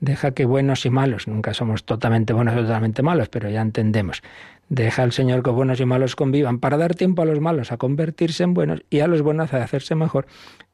[0.00, 4.22] Deja que buenos y malos, nunca somos totalmente buenos o totalmente malos, pero ya entendemos.
[4.68, 7.78] Deja al Señor que buenos y malos convivan para dar tiempo a los malos a
[7.78, 10.26] convertirse en buenos y a los buenos a hacerse mejor,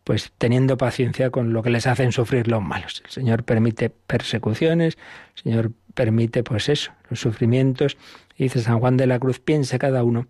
[0.05, 3.03] pues teniendo paciencia con lo que les hacen sufrir los malos.
[3.05, 4.99] El Señor permite persecuciones,
[5.37, 7.97] el Señor permite pues eso, los sufrimientos.
[8.39, 10.27] Dice San Juan de la Cruz, piense cada uno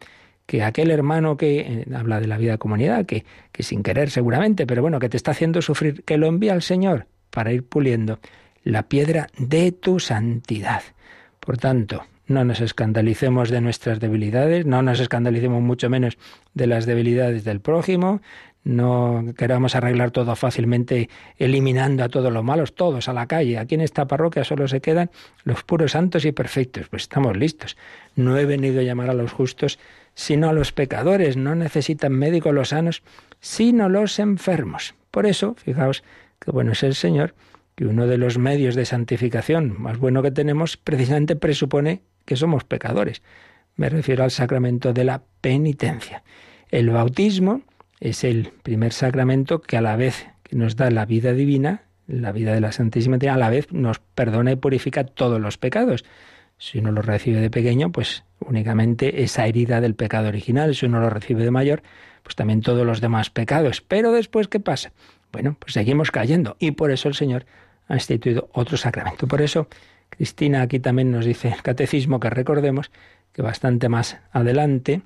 [0.46, 4.66] que aquel hermano que eh, habla de la vida comunidad, que, que sin querer seguramente,
[4.66, 8.18] pero bueno, que te está haciendo sufrir, que lo envía al Señor para ir puliendo
[8.64, 10.82] la piedra de tu santidad.
[11.38, 16.18] Por tanto, no nos escandalicemos de nuestras debilidades, no nos escandalicemos mucho menos
[16.54, 18.20] de las debilidades del prójimo,
[18.62, 23.58] no queramos arreglar todo fácilmente eliminando a todos los malos, todos a la calle.
[23.58, 25.10] Aquí en esta parroquia solo se quedan
[25.44, 26.88] los puros santos y perfectos.
[26.88, 27.76] Pues estamos listos.
[28.16, 29.78] No he venido a llamar a los justos,
[30.14, 31.36] sino a los pecadores.
[31.36, 33.02] No necesitan médicos los sanos,
[33.40, 34.94] sino los enfermos.
[35.10, 36.04] Por eso, fijaos
[36.38, 37.34] que bueno es el Señor,
[37.74, 42.64] que uno de los medios de santificación más bueno que tenemos precisamente presupone que somos
[42.64, 43.22] pecadores.
[43.76, 46.22] Me refiero al sacramento de la penitencia.
[46.70, 47.62] El bautismo
[48.00, 52.32] es el primer sacramento que a la vez que nos da la vida divina, la
[52.32, 56.04] vida de la Santísima Trinidad, a la vez nos perdona y purifica todos los pecados.
[56.58, 60.74] Si uno lo recibe de pequeño, pues únicamente esa herida del pecado original.
[60.74, 61.82] Si uno lo recibe de mayor,
[62.22, 63.80] pues también todos los demás pecados.
[63.80, 64.92] Pero después, ¿qué pasa?
[65.32, 66.56] Bueno, pues seguimos cayendo.
[66.58, 67.46] Y por eso el Señor
[67.88, 69.26] ha instituido otro sacramento.
[69.26, 69.68] Por eso,
[70.10, 72.90] Cristina aquí también nos dice el catecismo que recordemos
[73.32, 75.02] que bastante más adelante,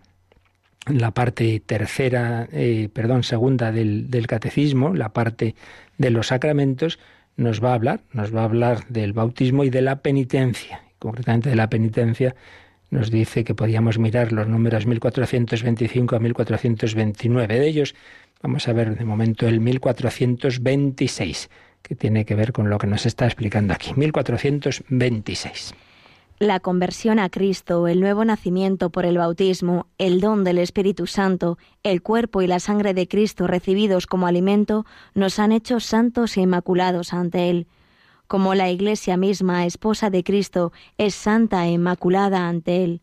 [0.86, 5.54] la parte tercera, eh, perdón, segunda del, del catecismo, la parte
[5.98, 6.98] de los sacramentos,
[7.36, 11.50] nos va a hablar, nos va a hablar del bautismo y de la penitencia concretamente
[11.50, 12.34] de la penitencia,
[12.90, 17.58] nos dice que podíamos mirar los números 1425 a 1429.
[17.58, 17.94] De ellos
[18.42, 21.50] vamos a ver de momento el 1426,
[21.82, 23.92] que tiene que ver con lo que nos está explicando aquí.
[23.94, 25.74] 1426.
[26.38, 31.58] La conversión a Cristo, el nuevo nacimiento por el bautismo, el don del Espíritu Santo,
[31.82, 36.42] el cuerpo y la sangre de Cristo recibidos como alimento, nos han hecho santos e
[36.42, 37.66] inmaculados ante Él
[38.26, 43.00] como la Iglesia misma, esposa de Cristo, es santa e inmaculada ante Él.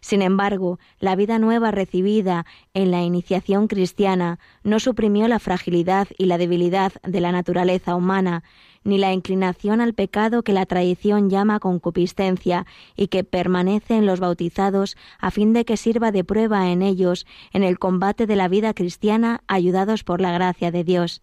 [0.00, 6.26] Sin embargo, la vida nueva recibida en la iniciación cristiana no suprimió la fragilidad y
[6.26, 8.42] la debilidad de la naturaleza humana,
[8.84, 12.66] ni la inclinación al pecado que la tradición llama concupiscencia
[12.96, 17.26] y que permanece en los bautizados a fin de que sirva de prueba en ellos
[17.52, 21.22] en el combate de la vida cristiana ayudados por la gracia de Dios.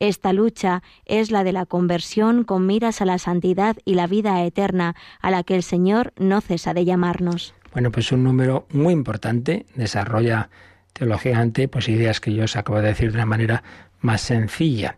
[0.00, 4.42] Esta lucha es la de la conversión con miras a la santidad y la vida
[4.44, 7.54] eterna, a la que el Señor no cesa de llamarnos.
[7.72, 10.50] Bueno, pues un número muy importante desarrolla
[10.92, 13.62] teológicamente pues ideas que yo os acabo de decir de una manera
[14.00, 14.96] más sencilla.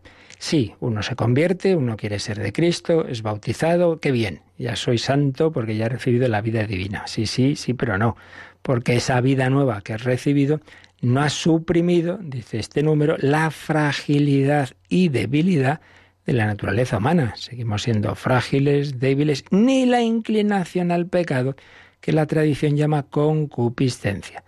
[0.48, 4.96] Sí, uno se convierte, uno quiere ser de Cristo, es bautizado, qué bien, ya soy
[4.96, 7.02] santo porque ya he recibido la vida divina.
[7.09, 8.16] Sí, sí, sí, pero no,
[8.62, 10.61] porque esa vida nueva que has recibido
[11.00, 15.80] no ha suprimido, dice este número, la fragilidad y debilidad
[16.26, 17.35] de la naturaleza humana.
[17.35, 21.56] Seguimos siendo frágiles, débiles, ni la inclinación al pecado
[22.00, 24.44] que la tradición llama concupiscencia.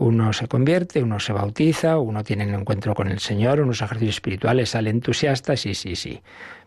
[0.00, 4.16] Uno se convierte, uno se bautiza, uno tiene un encuentro con el Señor, unos ejercicios
[4.16, 6.22] espirituales, sale entusiasta, sí, sí, sí.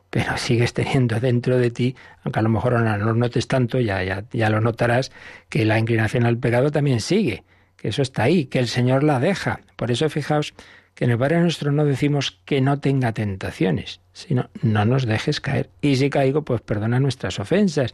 [0.10, 4.04] Pero sigues teniendo dentro de ti, aunque a lo mejor no lo notes tanto, ya,
[4.04, 5.12] ya, ya lo notarás,
[5.50, 7.44] que la inclinación al pecado también sigue
[7.84, 9.60] que eso está ahí, que el Señor la deja.
[9.76, 10.54] Por eso fijaos
[10.96, 15.42] que en el Padre Nuestro no decimos que no tenga tentaciones, sino no nos dejes
[15.42, 15.70] caer.
[15.82, 17.94] Y si caigo, pues perdona nuestras ofensas.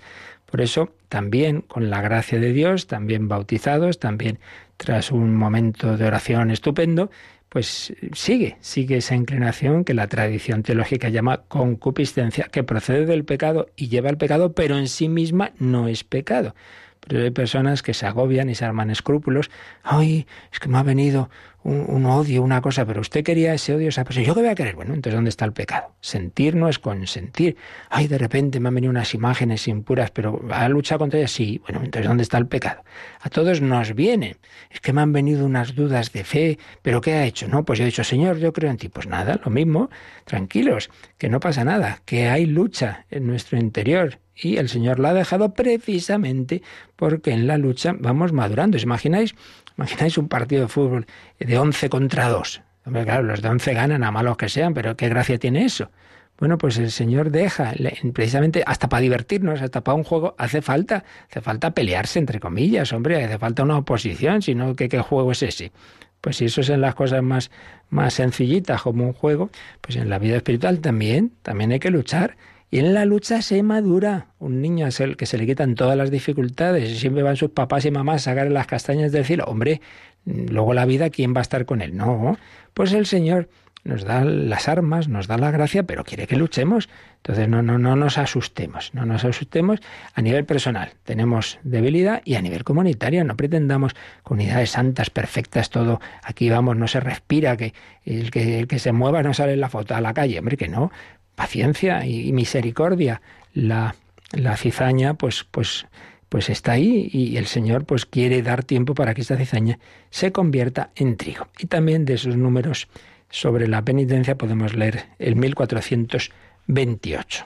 [0.50, 4.40] Por eso también con la gracia de Dios, también bautizados, también
[4.78, 7.12] tras un momento de oración estupendo,
[7.50, 13.70] pues sigue, sigue esa inclinación que la tradición teológica llama concupiscencia, que procede del pecado
[13.76, 16.56] y lleva al pecado, pero en sí misma no es pecado.
[17.00, 19.50] Pero hay personas que se agobian y se arman escrúpulos.
[19.84, 21.30] Ay, es que me ha venido
[21.64, 24.26] un, odio, una cosa, pero usted quería ese odio, esa persona.
[24.26, 24.76] ¿Yo qué voy a querer?
[24.76, 25.94] Bueno, entonces ¿dónde está el pecado?
[26.00, 27.58] Sentir no es consentir.
[27.90, 31.32] Ay, de repente me han venido unas imágenes impuras, pero ¿ha luchado contra ellas?
[31.32, 31.62] Sí.
[31.64, 32.84] Bueno, entonces ¿dónde está el pecado?
[33.22, 34.38] A todos nos viene.
[34.70, 37.48] Es que me han venido unas dudas de fe, pero ¿qué ha hecho?
[37.48, 38.90] No, pues yo he dicho, Señor, yo creo en ti.
[38.90, 39.90] Pues nada, lo mismo,
[40.26, 45.10] tranquilos, que no pasa nada, que hay lucha en nuestro interior y el Señor la
[45.10, 46.62] ha dejado precisamente
[46.96, 48.78] porque en la lucha vamos madurando.
[48.78, 49.36] ¿Os imagináis?
[49.80, 51.06] Imagináis un partido de fútbol
[51.40, 52.62] de 11 contra 2.
[52.86, 55.90] Hombre, claro, los de 11 ganan a malos que sean, pero ¿qué gracia tiene eso?
[56.38, 57.72] Bueno, pues el Señor deja,
[58.14, 62.92] precisamente hasta para divertirnos, hasta para un juego, hace falta, hace falta pelearse, entre comillas,
[62.92, 65.72] hombre, hace falta una oposición, sino que qué juego es ese.
[66.20, 67.50] Pues si eso es en las cosas más,
[67.90, 72.36] más sencillitas como un juego, pues en la vida espiritual también, también hay que luchar.
[72.72, 74.28] Y en la lucha se madura.
[74.38, 77.52] Un niño es el que se le quitan todas las dificultades y siempre van sus
[77.52, 79.46] papás y mamás a sacar las castañas del cielo.
[79.46, 79.82] Hombre,
[80.26, 81.98] luego la vida, ¿quién va a estar con él?
[81.98, 82.38] No,
[82.74, 83.50] pues el Señor
[83.84, 86.90] nos da las armas, nos da la gracia, pero quiere que luchemos.
[87.18, 89.80] Entonces no, no, no nos asustemos, no nos asustemos
[90.14, 90.92] a nivel personal.
[91.04, 96.02] Tenemos debilidad y a nivel comunitario no pretendamos comunidades santas, perfectas, todo.
[96.24, 97.74] Aquí vamos, no se respira, que
[98.06, 100.40] el que, el que se mueva no sale en la foto a la calle.
[100.40, 100.92] Hombre, que no
[101.40, 103.22] paciencia y misericordia.
[103.54, 103.96] La,
[104.34, 105.88] la cizaña, pues, pues,
[106.28, 110.34] pues está ahí y el Señor pues quiere dar tiempo para que esta cizaña se
[110.34, 111.48] convierta en trigo.
[111.58, 112.90] Y también de esos números
[113.30, 117.46] sobre la penitencia podemos leer el 1428.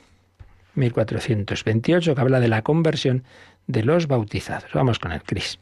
[0.74, 3.24] 1428 que habla de la conversión
[3.68, 4.72] de los bautizados.
[4.74, 5.60] Vamos con el Cris.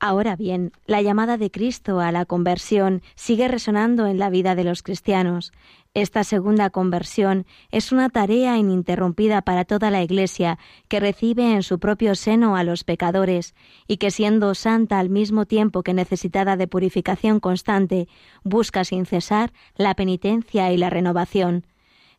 [0.00, 4.62] Ahora bien, la llamada de Cristo a la conversión sigue resonando en la vida de
[4.62, 5.52] los cristianos.
[6.00, 10.56] Esta segunda conversión es una tarea ininterrumpida para toda la Iglesia,
[10.86, 13.56] que recibe en su propio seno a los pecadores,
[13.88, 18.06] y que siendo santa al mismo tiempo que necesitada de purificación constante,
[18.44, 21.66] busca sin cesar la penitencia y la renovación.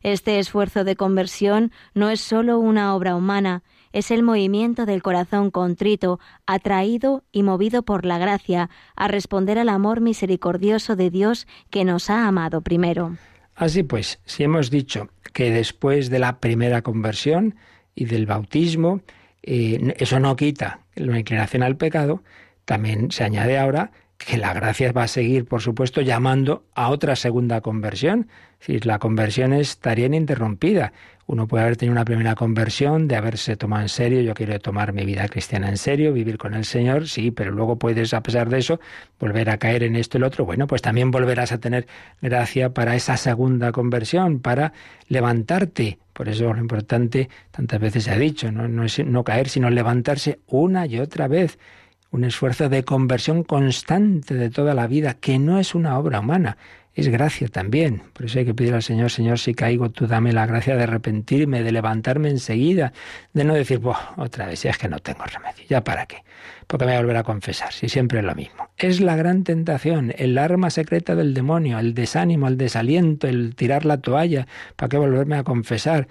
[0.02, 3.62] Este esfuerzo de conversión no es sólo una obra humana,
[3.94, 9.70] es el movimiento del corazón contrito, atraído y movido por la gracia, a responder al
[9.70, 13.16] amor misericordioso de Dios que nos ha amado primero.
[13.60, 17.56] Así pues, si hemos dicho que después de la primera conversión
[17.94, 19.02] y del bautismo,
[19.42, 22.22] eh, eso no quita la inclinación al pecado,
[22.64, 23.92] también se añade ahora
[24.26, 28.28] que la gracia va a seguir, por supuesto, llamando a otra segunda conversión.
[28.60, 30.92] Si la conversión estaría ininterrumpida.
[31.26, 34.92] Uno puede haber tenido una primera conversión, de haberse tomado en serio, yo quiero tomar
[34.92, 38.50] mi vida cristiana en serio, vivir con el Señor, sí, pero luego puedes, a pesar
[38.50, 38.78] de eso,
[39.18, 40.44] volver a caer en esto y lo otro.
[40.44, 41.86] Bueno, pues también volverás a tener
[42.20, 44.74] gracia para esa segunda conversión, para
[45.08, 45.98] levantarte.
[46.12, 49.70] Por eso lo importante, tantas veces se ha dicho, no, no es no caer, sino
[49.70, 51.58] levantarse una y otra vez
[52.10, 56.56] un esfuerzo de conversión constante de toda la vida, que no es una obra humana,
[56.94, 58.02] es gracia también.
[58.12, 60.82] Por eso hay que pedir al Señor, Señor, si caigo, tú dame la gracia de
[60.82, 62.92] arrepentirme, de levantarme enseguida,
[63.32, 63.80] de no decir,
[64.16, 66.24] otra vez, es que no tengo remedio, ya para qué,
[66.66, 68.68] porque me voy a volver a confesar, si siempre es lo mismo.
[68.76, 73.84] Es la gran tentación, el arma secreta del demonio, el desánimo, el desaliento, el tirar
[73.84, 74.46] la toalla,
[74.76, 76.08] ¿para qué volverme a confesar?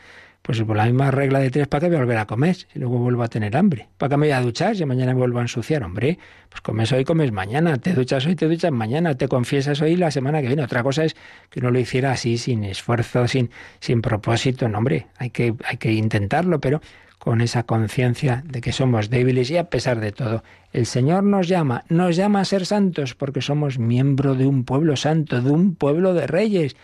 [0.49, 2.55] Pues por la misma regla de tres, ¿para qué voy a volver a comer?
[2.55, 3.87] Si luego vuelvo a tener hambre.
[3.99, 5.83] ¿Para qué me voy a duchar si mañana me vuelvo a ensuciar?
[5.83, 6.17] Hombre,
[6.49, 7.77] pues comes hoy, comes mañana.
[7.77, 9.13] Te duchas hoy, te duchas mañana.
[9.13, 10.63] Te confiesas hoy la semana que viene.
[10.63, 11.15] Otra cosa es
[11.51, 14.67] que uno lo hiciera así, sin esfuerzo, sin, sin propósito.
[14.67, 16.81] No, hombre, hay que, hay que intentarlo, pero
[17.19, 21.47] con esa conciencia de que somos débiles y a pesar de todo, el Señor nos
[21.47, 25.75] llama, nos llama a ser santos porque somos miembro de un pueblo santo, de un
[25.75, 26.75] pueblo de reyes.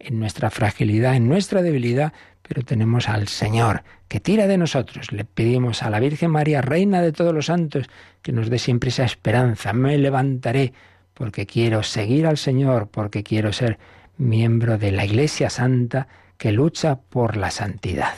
[0.00, 2.12] En nuestra fragilidad, en nuestra debilidad,
[2.48, 5.12] pero tenemos al Señor que tira de nosotros.
[5.12, 7.88] Le pedimos a la Virgen María, Reina de todos los santos,
[8.22, 9.74] que nos dé siempre esa esperanza.
[9.74, 10.72] Me levantaré
[11.12, 13.78] porque quiero seguir al Señor, porque quiero ser
[14.16, 16.08] miembro de la Iglesia Santa
[16.38, 18.14] que lucha por la santidad.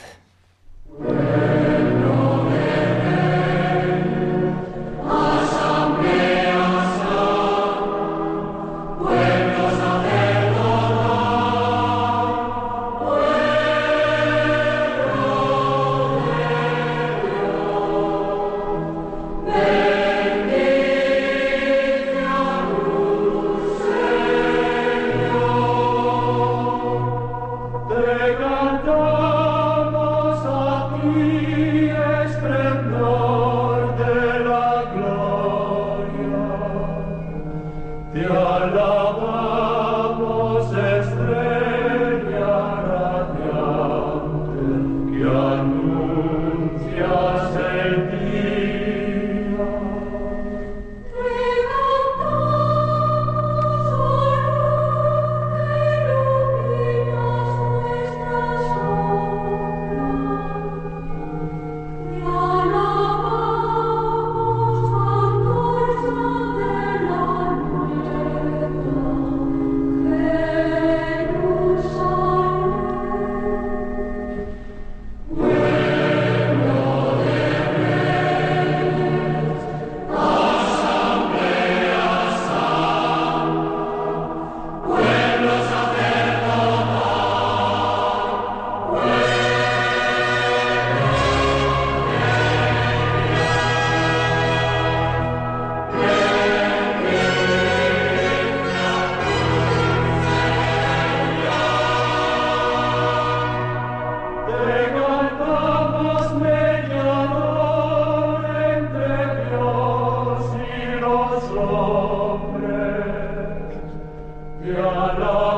[114.63, 115.50] Yeah, no.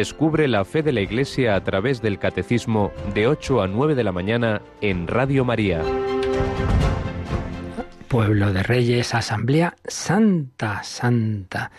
[0.00, 4.02] Descubre la fe de la Iglesia a través del Catecismo de 8 a 9 de
[4.02, 5.82] la mañana en Radio María.
[8.08, 11.70] Pueblo de Reyes, Asamblea Santa, Santa.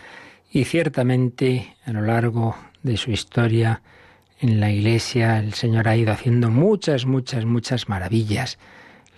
[0.52, 2.54] Y ciertamente a lo largo
[2.84, 3.82] de su historia
[4.38, 8.56] en la Iglesia el Señor ha ido haciendo muchas, muchas, muchas maravillas.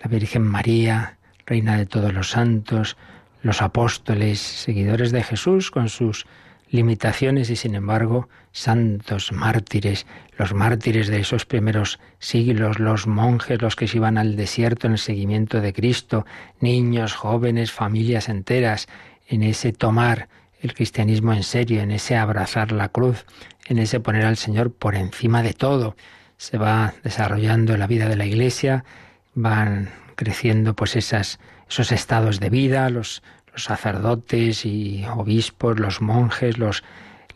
[0.03, 2.97] La Virgen María, Reina de todos los santos,
[3.43, 6.25] los apóstoles, seguidores de Jesús con sus
[6.75, 10.05] limitaciones y sin embargo santos mártires,
[10.37, 14.93] los mártires de esos primeros siglos, los monjes, los que se iban al desierto en
[14.93, 16.25] el seguimiento de Cristo,
[16.59, 18.87] niños, jóvenes, familias enteras,
[19.27, 20.29] en ese tomar
[20.61, 23.25] el cristianismo en serio, en ese abrazar la cruz,
[23.67, 25.95] en ese poner al Señor por encima de todo.
[26.37, 28.85] Se va desarrollando la vida de la Iglesia,
[29.33, 33.21] van creciendo pues esos estados de vida, los,
[33.55, 36.83] los sacerdotes y obispos, los monjes, los,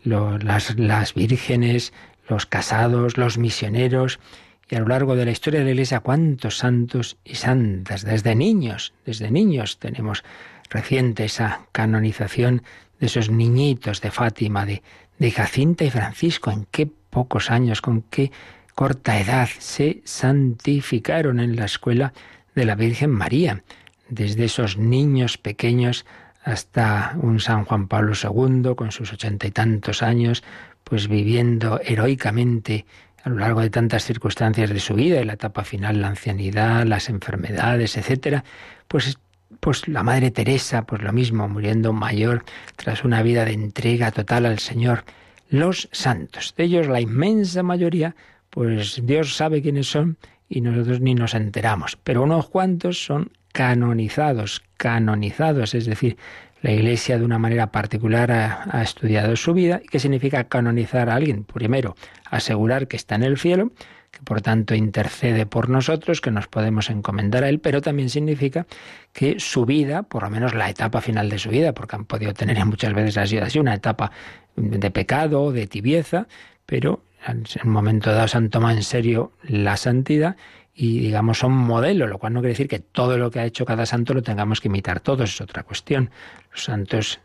[0.04, 1.94] las, las vírgenes,
[2.28, 4.20] los casados, los misioneros,
[4.68, 8.34] y a lo largo de la historia de la Iglesia, cuántos santos y santas, desde
[8.34, 10.22] niños, desde niños tenemos
[10.68, 12.62] reciente esa canonización
[13.00, 14.82] de esos niñitos de Fátima, de,
[15.18, 18.30] de Jacinta y Francisco, en qué pocos años, con qué
[18.74, 22.12] corta edad se santificaron en la escuela
[22.54, 23.62] de la Virgen María
[24.10, 26.04] desde esos niños pequeños
[26.42, 30.42] hasta un San Juan Pablo II con sus ochenta y tantos años,
[30.84, 32.86] pues viviendo heroicamente
[33.22, 36.86] a lo largo de tantas circunstancias de su vida, en la etapa final, la ancianidad,
[36.86, 38.44] las enfermedades, etcétera,
[38.88, 39.18] pues
[39.58, 42.44] pues la Madre Teresa, pues lo mismo, muriendo mayor
[42.76, 45.04] tras una vida de entrega total al Señor.
[45.50, 48.14] Los santos, de ellos la inmensa mayoría,
[48.48, 50.16] pues Dios sabe quiénes son
[50.48, 56.16] y nosotros ni nos enteramos, pero unos cuantos son canonizados, canonizados, es decir,
[56.62, 59.80] la Iglesia de una manera particular ha, estudiado su vida.
[59.90, 61.44] ¿Qué significa canonizar a alguien?
[61.44, 61.96] Primero,
[62.30, 63.72] asegurar que está en el cielo,
[64.10, 68.66] que por tanto intercede por nosotros, que nos podemos encomendar a Él, pero también significa
[69.12, 72.34] que su vida, por lo menos la etapa final de su vida, porque han podido
[72.34, 74.12] tener muchas veces así una etapa
[74.56, 76.26] de pecado, de tibieza,
[76.66, 80.36] pero en un momento dado se han tomado en serio la santidad
[80.74, 83.64] y digamos son modelos, lo cual no quiere decir que todo lo que ha hecho
[83.64, 86.10] cada santo lo tengamos que imitar todos, es otra cuestión.
[86.52, 87.20] Los santos,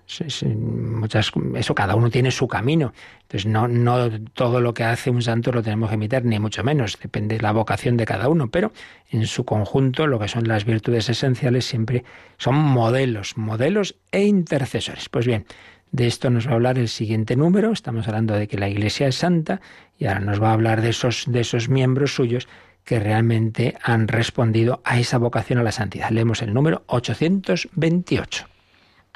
[0.46, 2.94] muchas, eso cada uno tiene su camino.
[3.22, 6.64] Entonces no, no todo lo que hace un santo lo tenemos que imitar, ni mucho
[6.64, 8.72] menos, depende de la vocación de cada uno, pero
[9.10, 12.04] en su conjunto lo que son las virtudes esenciales siempre
[12.38, 15.08] son modelos, modelos e intercesores.
[15.10, 15.46] Pues bien,
[15.92, 17.72] de esto nos va a hablar el siguiente número.
[17.72, 19.62] Estamos hablando de que la Iglesia es santa
[19.98, 22.50] y ahora nos va a hablar de esos, de esos miembros suyos
[22.86, 26.12] que realmente han respondido a esa vocación a la santidad.
[26.12, 28.46] Leemos el número 828.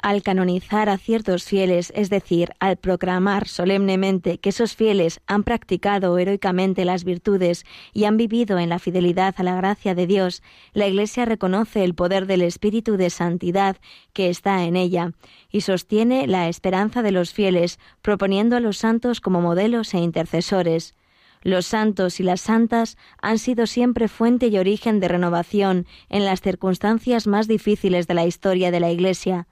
[0.02, 6.16] Al canonizar a ciertos fieles, es decir, al proclamar solemnemente que esos fieles han practicado
[6.18, 10.42] heroicamente las virtudes y han vivido en la fidelidad a la gracia de Dios,
[10.72, 13.76] la Iglesia reconoce el poder del Espíritu de Santidad
[14.14, 15.12] que está en ella
[15.50, 20.94] y sostiene la esperanza de los fieles, proponiendo a los santos como modelos e intercesores.
[21.42, 26.42] Los santos y las santas han sido siempre fuente y origen de renovación en las
[26.42, 29.46] circunstancias más difíciles de la historia de la Iglesia.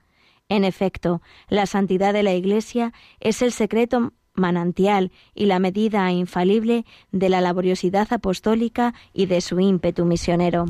[0.49, 6.85] En efecto, la santidad de la Iglesia es el secreto manantial y la medida infalible
[7.11, 10.67] de la laboriosidad apostólica y de su ímpetu misionero.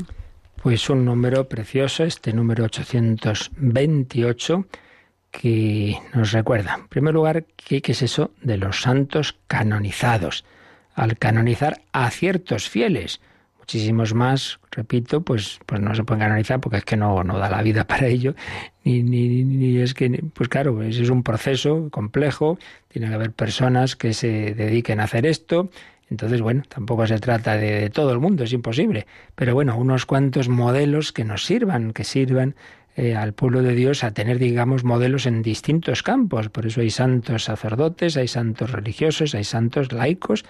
[0.62, 4.66] Pues un número precioso, este número 828,
[5.30, 10.44] que nos recuerda, en primer lugar, qué es eso de los santos canonizados
[11.00, 13.20] al canonizar a ciertos fieles.
[13.58, 17.48] muchísimos más, repito, pues, pues no se pueden canonizar porque es que no, no da
[17.48, 18.34] la vida para ello,
[18.84, 24.12] ni, ni, es que, pues claro, es un proceso complejo, tiene que haber personas que
[24.12, 25.70] se dediquen a hacer esto,
[26.10, 30.48] entonces, bueno, tampoco se trata de, todo el mundo, es imposible, pero bueno, unos cuantos
[30.48, 32.56] modelos que nos sirvan, que sirvan
[32.96, 36.48] eh, al pueblo de Dios a tener, digamos, modelos en distintos campos.
[36.48, 40.44] Por eso hay santos sacerdotes, hay santos religiosos, hay santos laicos,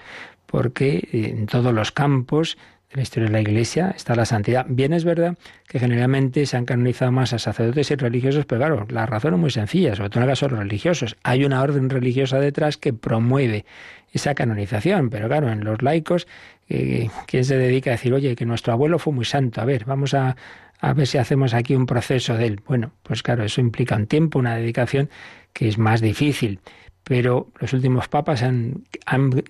[0.47, 2.57] porque en todos los campos
[2.91, 4.67] de la historia de la Iglesia está la santidad.
[4.69, 5.37] Bien es verdad
[5.69, 9.41] que generalmente se han canonizado más a sacerdotes y religiosos, pero claro, la razón es
[9.41, 11.17] muy sencilla, sobre todo en el caso de los religiosos.
[11.23, 13.65] Hay una orden religiosa detrás que promueve
[14.13, 16.27] esa canonización, pero claro, en los laicos,
[16.69, 19.61] eh, ¿quién se dedica a decir, oye, que nuestro abuelo fue muy santo?
[19.61, 20.37] A ver, vamos a,
[20.81, 22.61] a ver si hacemos aquí un proceso de él.
[22.67, 25.11] Bueno, pues claro, eso implica un tiempo, una dedicación
[25.53, 26.61] que es más difícil
[27.05, 28.85] pero los últimos papas han,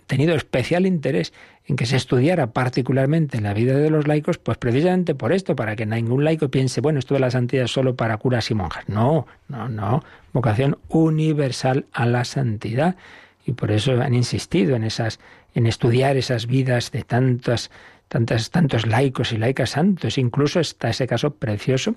[0.06, 1.32] tenido especial interés
[1.66, 5.76] en que se estudiara particularmente la vida de los laicos, pues precisamente por esto, para
[5.76, 8.88] que ningún laico piense, bueno, esto de la santidad es solo para curas y monjas.
[8.88, 10.02] No, no, no.
[10.32, 12.96] Vocación universal a la santidad.
[13.44, 15.20] Y por eso han insistido en esas,
[15.54, 17.70] en estudiar esas vidas de tantas,
[18.10, 20.18] tantas, tantos laicos y laicas santos.
[20.18, 21.94] Incluso está ese caso precioso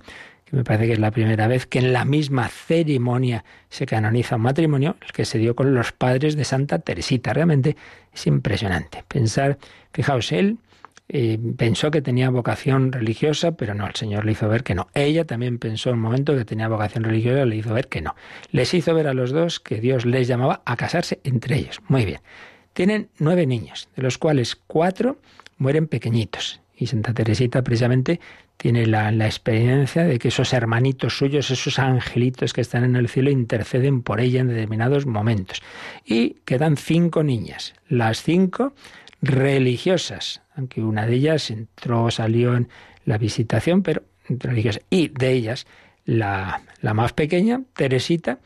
[0.53, 4.43] me parece que es la primera vez que en la misma ceremonia se canoniza un
[4.43, 7.33] matrimonio, el que se dio con los padres de Santa Teresita.
[7.33, 7.75] Realmente
[8.13, 9.57] es impresionante pensar,
[9.93, 10.59] fijaos, él
[11.09, 14.89] eh, pensó que tenía vocación religiosa, pero no, el Señor le hizo ver que no.
[14.93, 18.15] Ella también pensó en un momento que tenía vocación religiosa, le hizo ver que no.
[18.51, 21.79] Les hizo ver a los dos que Dios les llamaba a casarse entre ellos.
[21.87, 22.21] Muy bien.
[22.73, 25.17] Tienen nueve niños, de los cuales cuatro
[25.63, 26.59] mueren pequeñitos.
[26.75, 28.19] Y Santa Teresita precisamente
[28.57, 33.31] tiene la, experiencia de que esos hermanitos suyos, esos angelitos que están en el cielo,
[33.31, 35.61] interceden por ella en determinados momentos.
[36.05, 38.73] Y quedan cinco niñas, las cinco
[39.21, 42.67] religiosas, aunque una de ellas entró, salió en
[43.05, 44.83] la visitación, pero religiosas.
[44.89, 45.65] Y de ellas,
[46.05, 48.39] la, la más pequeña, Teresita,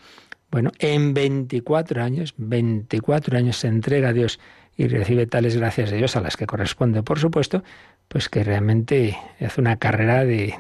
[0.52, 4.40] bueno, en 24 años, 24 años se entrega a Dios
[4.78, 7.64] y recibe tales gracias de Dios a las que corresponde, por supuesto,
[8.08, 10.54] pues que realmente hace una carrera de,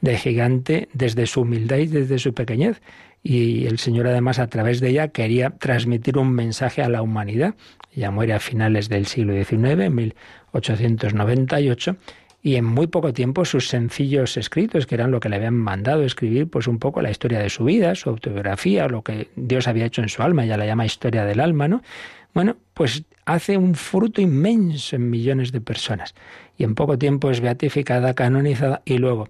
[0.00, 2.82] de, gigante desde su humildad y desde su pequeñez.
[3.22, 7.54] Y el Señor además a través de ella quería transmitir un mensaje a la humanidad.
[7.94, 11.96] Ella muere a finales del siglo XIX, en 1898,
[12.42, 16.02] y en muy poco tiempo sus sencillos escritos, que eran lo que le habían mandado
[16.02, 19.84] escribir, pues un poco la historia de su vida, su autobiografía, lo que Dios había
[19.84, 21.82] hecho en su alma, ella la llama historia del alma, ¿no?
[22.32, 26.14] Bueno, pues hace un fruto inmenso en millones de personas
[26.56, 29.28] y en poco tiempo es beatificada, canonizada y luego,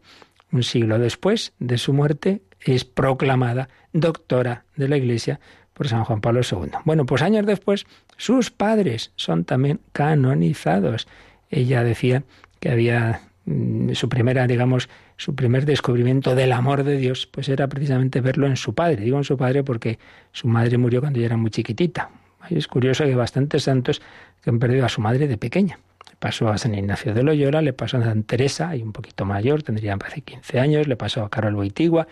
[0.53, 5.41] un siglo después de su muerte, es proclamada doctora de la Iglesia
[5.73, 6.73] por San Juan Pablo II.
[6.85, 7.87] Bueno, pues años después,
[8.17, 11.09] sus padres son también canonizados.
[11.49, 12.25] Ella decía
[12.61, 17.67] que había mm, su primera, digamos, su primer descubrimiento del amor de Dios, pues era
[17.69, 19.03] precisamente verlo en su padre.
[19.03, 19.99] Digo en su padre porque
[20.33, 22.11] su madre murió cuando ella era muy chiquitita,
[22.49, 24.01] es curioso que bastantes santos
[24.43, 25.79] que han perdido a su madre de pequeña.
[26.09, 29.25] Le pasó a San Ignacio de Loyola, le pasó a San Teresa, y un poquito
[29.25, 32.07] mayor, tendría hace 15 años, le pasó a Carol Boitigua.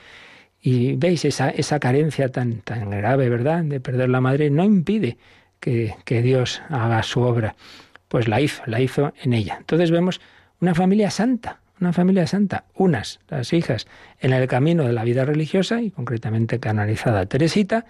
[0.61, 5.17] Y veis esa, esa carencia tan, tan grave, ¿verdad?, de perder la madre, no impide
[5.61, 7.55] que, que Dios haga su obra.
[8.09, 9.57] Pues la hizo, la hizo en ella.
[9.59, 10.21] Entonces vemos
[10.61, 13.87] una familia santa, una familia santa, unas, las hijas,
[14.21, 17.87] en el camino de la vida religiosa y concretamente canonizada Teresita,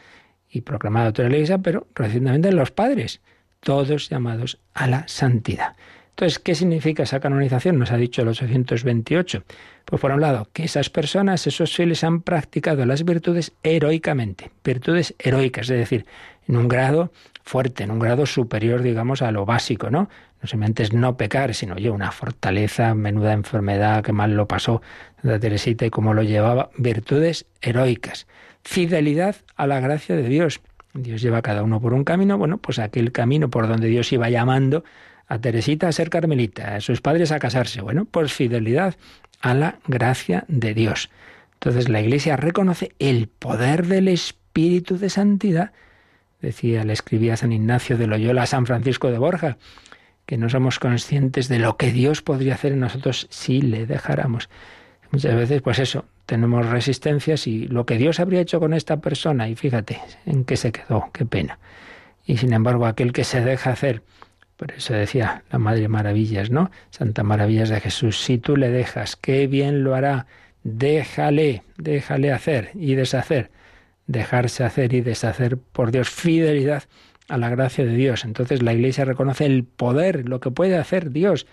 [0.51, 3.21] y proclamada toda la iglesia, pero recientemente los padres,
[3.61, 5.77] todos llamados a la santidad.
[6.11, 7.79] Entonces, ¿qué significa esa canonización?
[7.79, 9.45] Nos ha dicho el 828.
[9.85, 15.14] Pues por un lado, que esas personas, esos fieles, han practicado las virtudes heroicamente, virtudes
[15.21, 16.07] heroicas, es decir,
[16.49, 17.12] en un grado
[17.45, 20.09] fuerte, en un grado superior, digamos, a lo básico, ¿no?
[20.41, 24.82] No solamente es no pecar, sino oye, una fortaleza, menuda enfermedad, que mal lo pasó
[25.22, 28.26] de Teresita y cómo lo llevaba, virtudes heroicas.
[28.62, 30.61] Fidelidad a la gracia de Dios.
[30.95, 34.12] Dios lleva a cada uno por un camino, bueno, pues aquel camino por donde Dios
[34.12, 34.84] iba llamando
[35.26, 38.97] a Teresita a ser carmelita, a sus padres a casarse, bueno, pues fidelidad
[39.41, 41.11] a la gracia de Dios.
[41.55, 45.72] Entonces la Iglesia reconoce el poder del Espíritu de Santidad,
[46.41, 49.59] decía, le escribía San Ignacio de Loyola a San Francisco de Borja,
[50.29, 54.51] que no somos conscientes de lo que Dios podría hacer en nosotros si le dejáramos.
[55.11, 59.49] Muchas veces, pues eso, tenemos resistencias y lo que Dios habría hecho con esta persona,
[59.49, 61.59] y fíjate en qué se quedó, qué pena.
[62.26, 64.03] Y sin embargo, aquel que se deja hacer,
[64.59, 66.70] por eso decía la Madre Maravillas, ¿no?
[66.91, 70.26] Santa Maravillas de Jesús, si tú le dejas, qué bien lo hará,
[70.62, 73.51] déjale, déjale hacer y deshacer,
[74.07, 76.83] dejarse hacer y deshacer por Dios, fidelidad
[77.29, 78.24] a la gracia de Dios.
[78.24, 81.47] Entonces la Iglesia reconoce el poder, lo que puede hacer Dios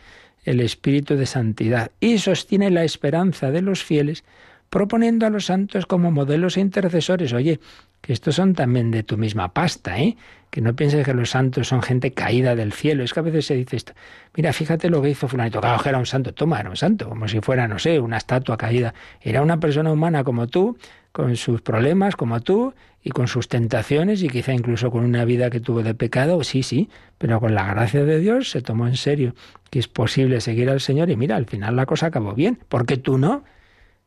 [0.45, 4.23] el espíritu de santidad y sostiene la esperanza de los fieles
[4.69, 7.33] proponiendo a los santos como modelos e intercesores.
[7.33, 7.59] Oye,
[8.01, 10.15] que estos son también de tu misma pasta, ¿eh?
[10.49, 13.03] Que no pienses que los santos son gente caída del cielo.
[13.03, 13.93] Es que a veces se dice esto.
[14.35, 15.59] Mira, fíjate lo que hizo fulanito.
[15.59, 16.33] Claro que era un santo.
[16.33, 17.09] Toma, era un santo.
[17.09, 18.93] Como si fuera, no sé, una estatua caída.
[19.21, 20.77] Era una persona humana como tú,
[21.15, 25.49] con sus problemas como tú, y con sus tentaciones, y quizá incluso con una vida
[25.49, 26.43] que tuvo de pecado.
[26.43, 29.33] Sí, sí, pero con la gracia de Dios se tomó en serio
[29.69, 31.09] que es posible seguir al Señor.
[31.09, 32.59] Y mira, al final la cosa acabó bien.
[32.67, 33.45] porque tú no?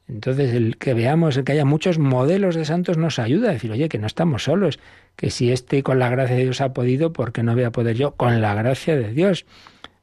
[0.06, 3.72] Entonces, el que veamos, el que haya muchos modelos de santos nos ayuda a decir,
[3.72, 4.78] oye, que no estamos solos,
[5.16, 7.72] que si este con la gracia de Dios ha podido, ¿por qué no voy a
[7.72, 9.46] poder yo con la gracia de Dios?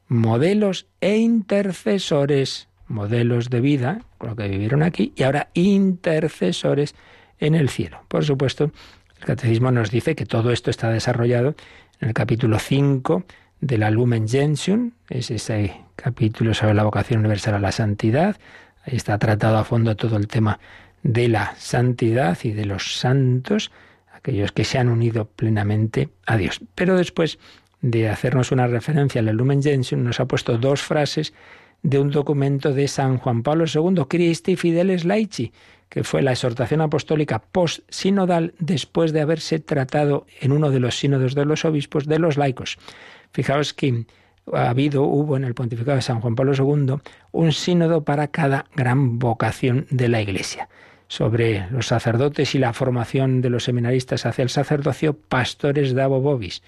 [0.08, 6.94] Modelos e intercesores, modelos de vida, con lo que vivieron aquí, y ahora intercesores
[7.38, 8.00] en el cielo.
[8.08, 8.70] Por supuesto,
[9.18, 11.54] el catecismo nos dice que todo esto está desarrollado
[12.00, 13.24] en el capítulo 5
[13.60, 18.36] de la Lumen Gentium, es ese capítulo sobre la vocación universal a la santidad,
[18.86, 20.60] Ahí está tratado a fondo todo el tema
[21.02, 23.72] de la santidad y de los santos,
[24.12, 26.60] aquellos que se han unido plenamente a Dios.
[26.74, 27.38] Pero después
[27.82, 31.34] de hacernos una referencia al Lumen Gentium, nos ha puesto dos frases
[31.86, 35.52] de un documento de San Juan Pablo II, Christi Fideles Laici,
[35.88, 41.36] que fue la exhortación apostólica post-sinodal después de haberse tratado en uno de los sínodos
[41.36, 42.76] de los obispos de los laicos.
[43.30, 44.04] Fijaos que
[44.52, 46.96] ha habido, hubo en el pontificado de San Juan Pablo II,
[47.30, 50.68] un sínodo para cada gran vocación de la Iglesia.
[51.06, 56.64] Sobre los sacerdotes y la formación de los seminaristas hacia el sacerdocio, pastores dabo vobis.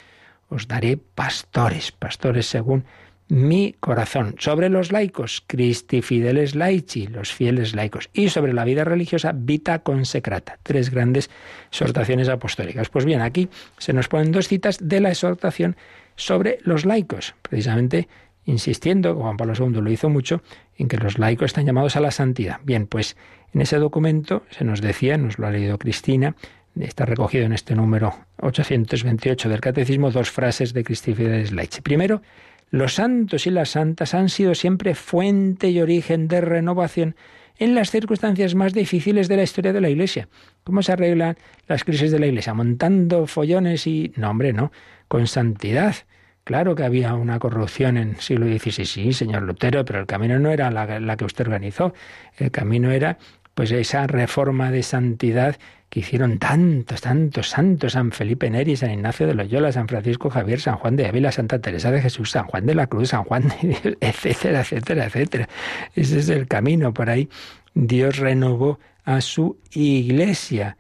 [0.49, 2.85] Os daré pastores, pastores según
[3.29, 4.35] mi corazón.
[4.39, 8.09] Sobre los laicos, Christi fideles laici, los fieles laicos.
[8.13, 10.59] Y sobre la vida religiosa, vita consecrata.
[10.63, 11.31] Tres grandes
[11.69, 12.89] exhortaciones apostólicas.
[12.89, 13.49] Pues bien, aquí
[13.79, 15.77] se nos ponen dos citas de la exhortación
[16.17, 18.09] sobre los laicos, precisamente
[18.45, 20.43] insistiendo, Juan Pablo II lo hizo mucho,
[20.77, 22.61] en que los laicos están llamados a la santidad.
[22.65, 23.17] Bien, pues
[23.53, 26.35] en ese documento se nos decía, nos lo ha leído Cristina,
[26.81, 31.83] está recogido en este número 828 del Catecismo, dos frases de Cristifides Laici.
[31.83, 32.23] Primero,
[32.71, 37.17] los santos y las santas han sido siempre fuente y origen de renovación
[37.59, 40.29] en las circunstancias más difíciles de la historia de la Iglesia.
[40.65, 42.55] ¿Cómo se arreglan las crisis de la Iglesia?
[42.55, 44.13] Montando follones y...
[44.17, 44.71] No, hombre, no
[45.09, 45.97] con santidad.
[46.45, 50.39] Claro que había una corrupción en el siglo XVI, sí, señor Lutero, pero el camino
[50.39, 51.93] no era la, la que usted organizó.
[52.39, 53.19] El camino era
[53.59, 55.57] pues esa reforma de santidad
[55.89, 60.61] que hicieron tantos, tantos santos, San Felipe Neri, San Ignacio de Loyola, San Francisco Javier,
[60.61, 63.49] San Juan de Ávila, Santa Teresa de Jesús, San Juan de la Cruz, San Juan
[63.49, 65.49] de Dios, etcétera, etcétera, etcétera.
[65.97, 67.29] Ese es el camino por ahí.
[67.75, 70.77] Dios renovó a su iglesia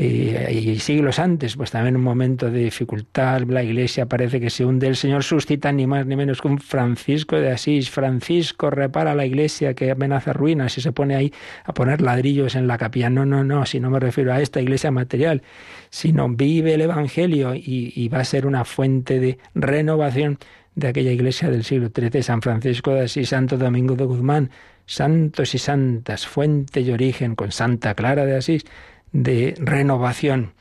[0.00, 4.86] y siglos antes, pues también un momento de dificultad, la iglesia parece que se hunde,
[4.86, 7.90] el Señor suscita ni más ni menos que un Francisco de Asís.
[7.90, 11.32] Francisco repara la iglesia que amenaza ruinas y se pone ahí
[11.64, 13.10] a poner ladrillos en la capilla.
[13.10, 15.42] No, no, no, si no me refiero a esta iglesia material,
[15.90, 20.38] sino vive el Evangelio y, y va a ser una fuente de renovación
[20.76, 24.50] de aquella iglesia del siglo XIII, San Francisco de Asís, Santo Domingo de Guzmán,
[24.86, 28.64] santos y santas, fuente y origen con Santa Clara de Asís
[29.12, 30.52] de renovación.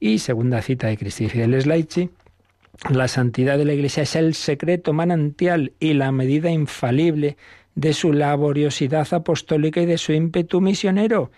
[0.00, 2.10] Y segunda cita de Cristi Fideles Laici,
[2.90, 7.36] la santidad de la Iglesia es el secreto manantial y la medida infalible
[7.74, 11.30] de su laboriosidad apostólica y de su ímpetu misionero.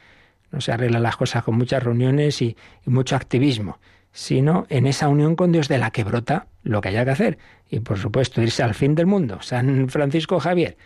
[0.51, 3.79] No se arreglan las cosas con muchas reuniones y, mucho activismo,
[4.13, 7.39] sino en esa unión con Dios de la que brota lo que haya que hacer.
[7.69, 9.39] Y por supuesto, irse al fin del mundo.
[9.43, 10.77] San Francisco Javier,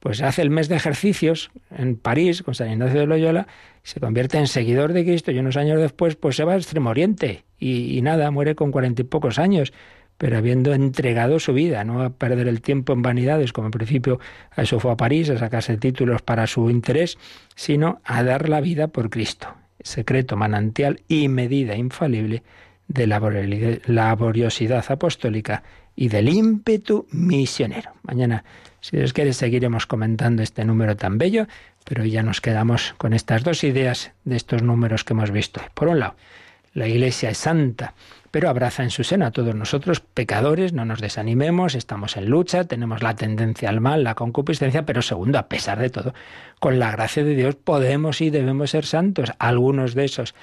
[0.00, 3.46] pues hace el mes de ejercicios en París con San Ignacio de Loyola,
[3.82, 6.90] se convierte en seguidor de Cristo y unos años después pues se va al Extremo
[6.90, 9.72] Oriente y, nada, muere con cuarenta y pocos años,
[10.16, 14.20] pero habiendo entregado su vida, no a perder el tiempo en vanidades, como en principio
[14.50, 17.18] a eso fue a París, a sacarse títulos para su interés,
[17.56, 22.42] sino a dar la vida por Cristo, secreto manantial y medida infalible
[22.88, 23.20] de la
[23.86, 25.62] laboriosidad apostólica
[25.94, 27.92] y del ímpetu misionero.
[28.02, 28.44] Mañana
[28.80, 31.46] si Dios quiere, seguiremos comentando este número tan bello,
[31.84, 35.60] pero ya nos quedamos con estas dos ideas de estos números que hemos visto.
[35.74, 36.14] Por un lado,
[36.74, 37.94] la Iglesia es santa,
[38.30, 42.64] pero abraza en su seno a todos nosotros, pecadores, no nos desanimemos, estamos en lucha,
[42.64, 46.14] tenemos la tendencia al mal, la concupiscencia, pero segundo, a pesar de todo,
[46.60, 49.32] con la gracia de Dios podemos y debemos ser santos.
[49.38, 50.34] Algunos de esos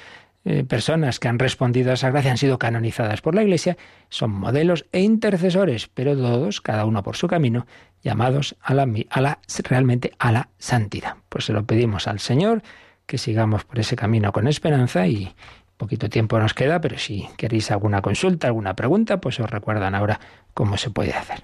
[0.46, 3.78] eh, personas que han respondido a esa gracia han sido canonizadas por la Iglesia,
[4.10, 7.66] son modelos e intercesores, pero todos, cada uno por su camino,
[8.04, 11.16] llamados a la, a la, realmente a la santidad.
[11.30, 12.62] Pues se lo pedimos al Señor,
[13.08, 15.34] que sigamos por ese camino con esperanza y
[15.78, 20.20] poquito tiempo nos queda, pero si queréis alguna consulta, alguna pregunta, pues os recuerdan ahora
[20.54, 21.44] cómo se puede hacer.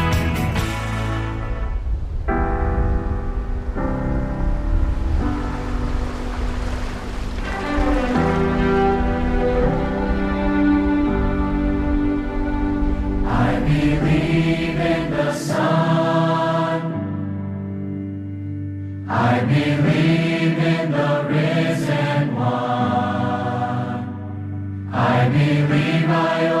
[26.11, 26.60] my own.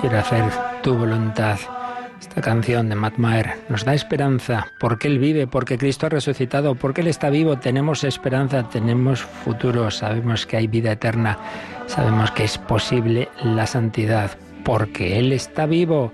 [0.00, 0.44] Quiero hacer
[0.82, 1.58] tu voluntad.
[2.20, 6.74] Esta canción de Matt Maher nos da esperanza porque Él vive, porque Cristo ha resucitado,
[6.74, 7.58] porque Él está vivo.
[7.58, 11.38] Tenemos esperanza, tenemos futuro, sabemos que hay vida eterna,
[11.86, 14.32] sabemos que es posible la santidad,
[14.64, 16.12] porque Él está vivo.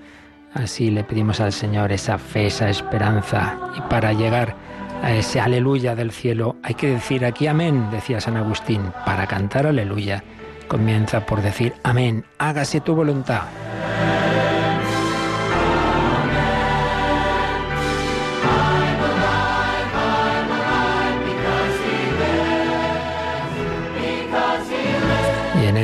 [0.52, 3.58] Así le pedimos al Señor esa fe, esa esperanza.
[3.76, 4.54] Y para llegar
[5.02, 8.82] a ese aleluya del cielo hay que decir aquí amén, decía San Agustín.
[9.06, 10.22] Para cantar aleluya
[10.66, 13.42] comienza por decir amén, hágase tu voluntad.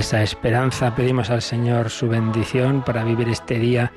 [0.01, 3.93] esa esperanza pedimos al Señor su bendición para vivir este día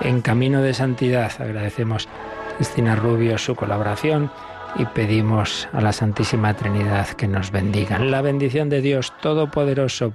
[0.00, 1.32] en camino de santidad.
[1.40, 4.30] Agradecemos a Cristina Rubio su colaboración
[4.76, 7.98] y pedimos a la Santísima Trinidad que nos bendiga.
[7.98, 10.14] La bendición de Dios Todopoderoso,